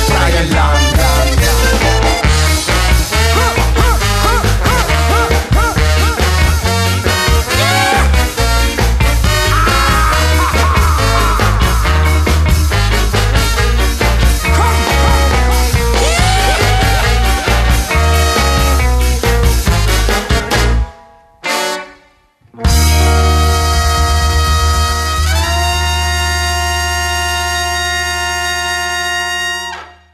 [0.07, 1.12] freien Land.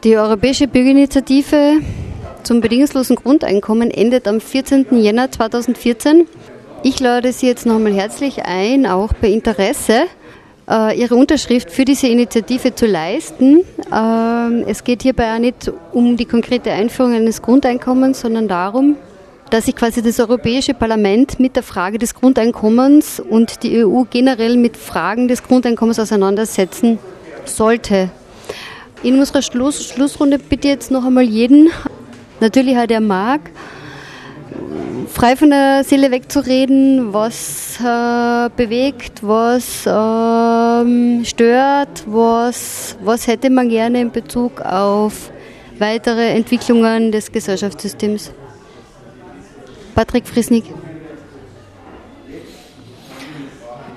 [0.06, 1.82] Die Europäische Bürgerinitiative
[2.44, 4.86] zum bedingungslosen Grundeinkommen endet am 14.
[4.92, 6.26] Jänner 2014.
[6.84, 10.04] Ich lade Sie jetzt nochmal herzlich ein, auch bei Interesse
[10.70, 13.66] äh, Ihre Unterschrift für diese Initiative zu leisten.
[13.94, 18.96] Ähm, es geht hierbei auch nicht um die konkrete Einführung eines Grundeinkommens, sondern darum,
[19.50, 24.56] dass sich quasi das Europäische Parlament mit der Frage des Grundeinkommens und die EU generell
[24.56, 27.00] mit Fragen des Grundeinkommens auseinandersetzen
[27.44, 28.12] sollte.
[29.02, 31.70] In unserer Schluss, Schlussrunde bitte jetzt noch einmal jeden,
[32.42, 33.40] natürlich auch der mag,
[35.08, 43.70] frei von der Seele wegzureden, was äh, bewegt, was äh, stört, was, was hätte man
[43.70, 45.32] gerne in Bezug auf
[45.78, 48.34] weitere Entwicklungen des Gesellschaftssystems.
[49.96, 50.66] Patrick Frisnig.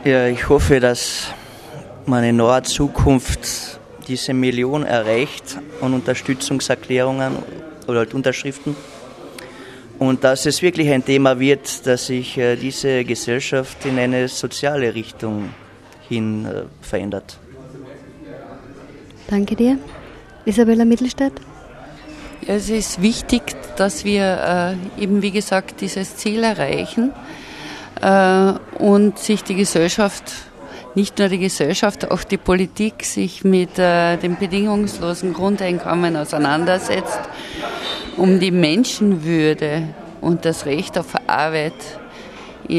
[0.05, 1.29] Ja, ich hoffe, dass
[2.07, 7.37] man in naher Zukunft diese Million erreicht an Unterstützungserklärungen
[7.87, 8.77] oder halt Unterschriften.
[9.99, 14.95] Und dass es wirklich ein Thema wird, dass sich äh, diese Gesellschaft in eine soziale
[14.95, 15.51] Richtung
[16.09, 17.39] hin äh, verändert.
[19.29, 19.79] Danke dir.
[20.45, 21.33] Isabella Mittelstadt.
[22.47, 23.43] Ja, es ist wichtig,
[23.77, 27.13] dass wir äh, eben, wie gesagt, dieses Ziel erreichen
[28.01, 30.25] äh, und sich die Gesellschaft
[30.95, 37.21] nicht nur die Gesellschaft, auch die Politik sich mit äh, dem bedingungslosen Grundeinkommen auseinandersetzt,
[38.17, 39.89] um die Menschenwürde
[40.21, 41.75] und das Recht auf Arbeit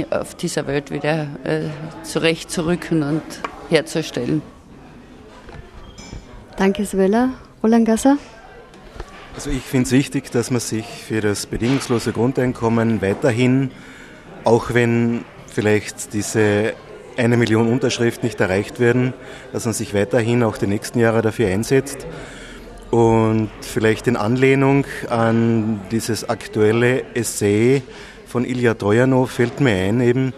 [0.09, 1.69] auf dieser Welt wieder äh,
[2.03, 3.21] zurechtzurücken und
[3.69, 4.41] herzustellen.
[6.57, 7.31] Danke, Svella.
[7.61, 8.17] Roland Gasser?
[9.35, 13.71] Also ich finde es wichtig, dass man sich für das bedingungslose Grundeinkommen weiterhin,
[14.43, 16.73] auch wenn vielleicht diese
[17.17, 19.13] eine Million Unterschriften nicht erreicht werden,
[19.51, 22.05] dass man sich weiterhin auch die nächsten Jahre dafür einsetzt.
[22.91, 27.81] Und vielleicht in Anlehnung an dieses aktuelle Essay
[28.27, 30.33] von Ilya Trojanow fällt mir ein, eben,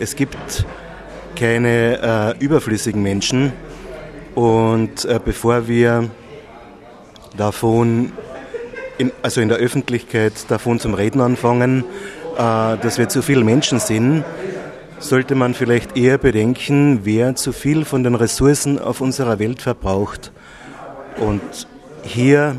[0.00, 0.64] es gibt
[1.36, 3.52] keine äh, überflüssigen Menschen.
[4.34, 6.10] Und äh, bevor wir
[7.36, 8.12] davon,
[8.98, 11.84] in, also in der Öffentlichkeit davon zum Reden anfangen,
[12.36, 14.24] äh, dass wir zu viele Menschen sind,
[15.00, 20.30] sollte man vielleicht eher bedenken, wer zu viel von den Ressourcen auf unserer Welt verbraucht.
[21.18, 21.40] Und
[22.02, 22.56] hier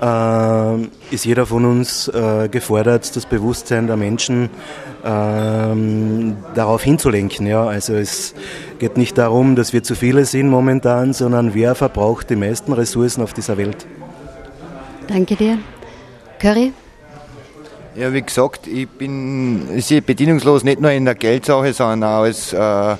[0.00, 4.50] äh, ist jeder von uns äh, gefordert, das Bewusstsein der Menschen
[5.02, 5.08] äh,
[6.54, 7.46] darauf hinzulenken.
[7.46, 7.64] Ja?
[7.64, 8.34] Also es
[8.78, 13.22] geht nicht darum, dass wir zu viele sind momentan, sondern wer verbraucht die meisten Ressourcen
[13.22, 13.86] auf dieser Welt.
[15.08, 15.58] Danke dir.
[16.40, 16.72] Curry?
[17.98, 22.52] Ja, wie gesagt, ich bin sehe bedienungslos nicht nur in der Geldsache, sondern auch als
[22.52, 22.96] äh,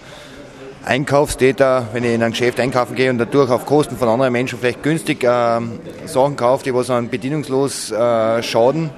[0.86, 4.58] Einkaufstäter, wenn ich in ein Geschäft einkaufen gehe und dadurch auf Kosten von anderen Menschen
[4.58, 5.60] vielleicht günstig äh,
[6.06, 8.88] Sachen kaufe, die was an bedienungslos äh, schaden.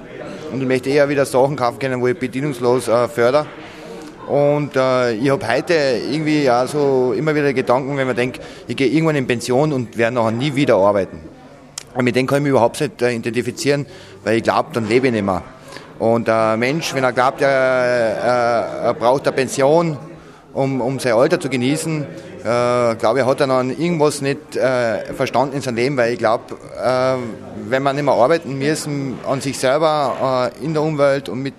[0.53, 3.45] Und ich möchte eher wieder Sachen kaufen können, wo ich bedienungslos äh, fördere.
[4.25, 5.73] Und äh, ich habe heute
[6.09, 8.39] irgendwie ja so immer wieder Gedanken, wenn man denkt,
[8.69, 11.19] ich gehe irgendwann in Pension und werde nachher nie wieder arbeiten.
[11.93, 13.85] Und mit dem kann ich mich überhaupt nicht äh, identifizieren,
[14.23, 15.43] weil ich glaube, dann lebe ich nicht mehr.
[15.99, 19.97] Und der Mensch, wenn er glaubt, er, er, er braucht eine Pension,
[20.53, 22.05] um, um sein Alter zu genießen,
[22.39, 26.19] äh, glaube ich, hat er dann irgendwas nicht äh, verstanden in seinem Leben, weil ich
[26.19, 27.15] glaube, äh,
[27.69, 31.53] wenn man nicht mehr arbeiten müssen an sich selber, äh, in der Umwelt und mit,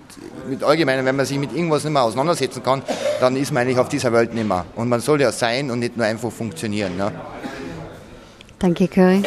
[0.49, 2.81] mit allgemein, wenn man sich mit irgendwas nicht mehr auseinandersetzen kann,
[3.19, 4.65] dann ist man eigentlich auf dieser Welt nicht mehr.
[4.75, 6.93] Und man soll ja sein und nicht nur einfach funktionieren.
[6.97, 7.11] Ja.
[8.57, 9.21] Danke, Curry.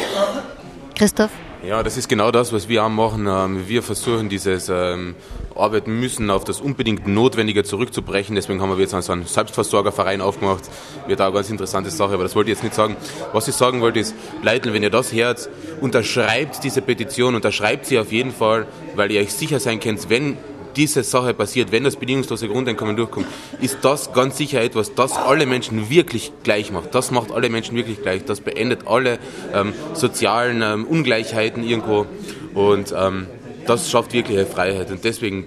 [0.93, 1.31] Christoph?
[1.65, 3.25] Ja, das ist genau das, was wir auch machen.
[3.27, 5.15] Ähm, wir versuchen dieses ähm,
[5.55, 8.35] Arbeiten müssen auf das unbedingt Notwendige zurückzubrechen.
[8.35, 10.69] Deswegen haben wir jetzt so einen Selbstversorgerverein aufgemacht.
[11.07, 12.95] Wird auch eine ganz interessante Sache, aber das wollte ich jetzt nicht sagen.
[13.33, 14.13] Was ich sagen wollte ist,
[14.43, 15.49] Leuten, wenn ihr das hört,
[15.81, 20.37] unterschreibt diese Petition, unterschreibt sie auf jeden Fall, weil ihr euch sicher sein könnt, wenn
[20.75, 23.27] diese Sache passiert, wenn das bedingungslose Grundeinkommen durchkommt,
[23.61, 26.93] ist das ganz sicher etwas, das alle Menschen wirklich gleich macht.
[26.93, 28.25] Das macht alle Menschen wirklich gleich.
[28.25, 29.19] Das beendet alle
[29.53, 32.05] ähm, sozialen ähm, Ungleichheiten irgendwo.
[32.53, 33.27] Und ähm,
[33.65, 34.91] das schafft wirkliche Freiheit.
[34.91, 35.45] Und deswegen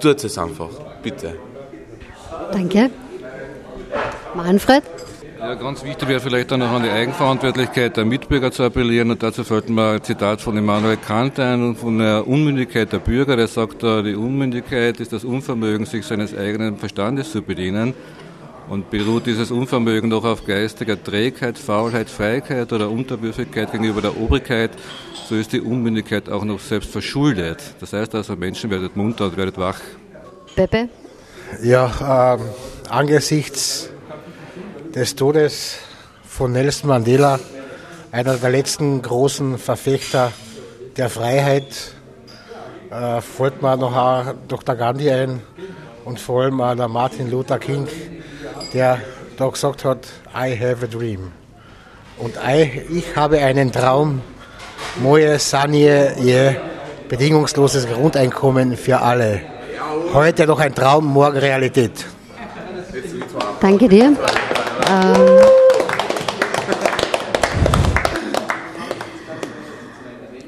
[0.00, 0.70] tut es einfach.
[1.02, 1.36] Bitte.
[2.52, 2.90] Danke.
[4.34, 4.82] Manfred?
[5.40, 9.22] Ja, ganz wichtig wäre vielleicht dann noch an die Eigenverantwortlichkeit der Mitbürger zu appellieren und
[9.22, 13.36] dazu fällt mir ein Zitat von Immanuel Kant ein und von der Unmündigkeit der Bürger.
[13.36, 17.94] Der sagt die Unmündigkeit ist das Unvermögen, sich seines eigenen Verstandes zu bedienen.
[18.68, 24.72] Und beruht dieses Unvermögen doch auf geistiger Trägheit, Faulheit, Feigheit oder Unterwürfigkeit gegenüber der Obrigkeit,
[25.28, 27.62] so ist die Unmündigkeit auch noch selbst verschuldet.
[27.78, 29.78] Das heißt also, Menschen werdet munter und werdet wach.
[30.56, 30.88] Pepe?
[31.62, 32.40] Ja, ähm,
[32.90, 33.90] angesichts
[34.98, 35.78] des Todes
[36.26, 37.38] von Nelson Mandela,
[38.10, 40.32] einer der letzten großen Verfechter
[40.96, 41.92] der Freiheit,
[42.90, 44.74] äh, folgt mir noch Dr.
[44.74, 45.40] Gandhi ein
[46.04, 47.86] und vor allem auch der Martin Luther King,
[48.74, 49.00] der
[49.36, 51.30] da gesagt hat, I have a dream.
[52.18, 52.34] Und
[52.90, 54.20] ich habe einen Traum,
[55.00, 56.56] Moje Sanje, je
[57.08, 59.42] bedingungsloses Grundeinkommen für alle.
[60.12, 62.04] Heute noch ein Traum, morgen Realität.
[63.60, 64.16] Danke dir.
[64.86, 65.40] Ähm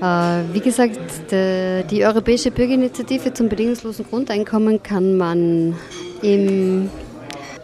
[0.00, 0.98] äh, wie gesagt,
[1.30, 5.76] die, Europäische Bürgerinitiative zum bedingungslosen Grundeinkommen kann man
[6.22, 6.90] im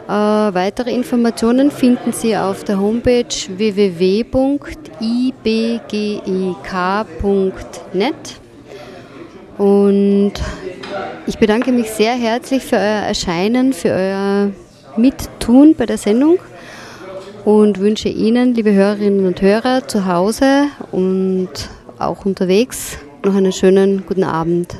[0.06, 4.34] Äh, weitere Informationen finden Sie auf der Homepage www.ibgek.net.
[9.58, 10.32] Und
[11.26, 14.52] ich bedanke mich sehr herzlich für euer Erscheinen, für euer
[14.98, 16.38] Mittun bei der Sendung
[17.44, 21.50] und wünsche Ihnen, liebe Hörerinnen und Hörer, zu Hause und
[21.98, 24.76] auch unterwegs noch einen schönen guten Abend.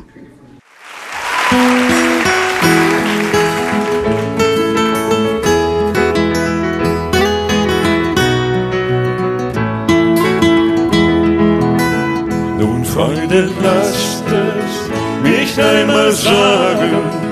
[12.58, 17.25] Nun, Freunde, lasst es mich einmal sagen,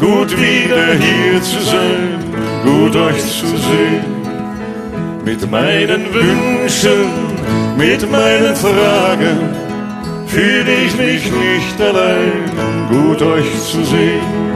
[0.00, 2.18] gut wieder hier zu sein,
[2.64, 4.04] gut euch zu sehen.
[5.24, 7.10] Mit meinen Wünschen,
[7.76, 9.38] mit meinen Fragen
[10.26, 14.49] fühle ich mich nicht allein, gut euch zu sehen.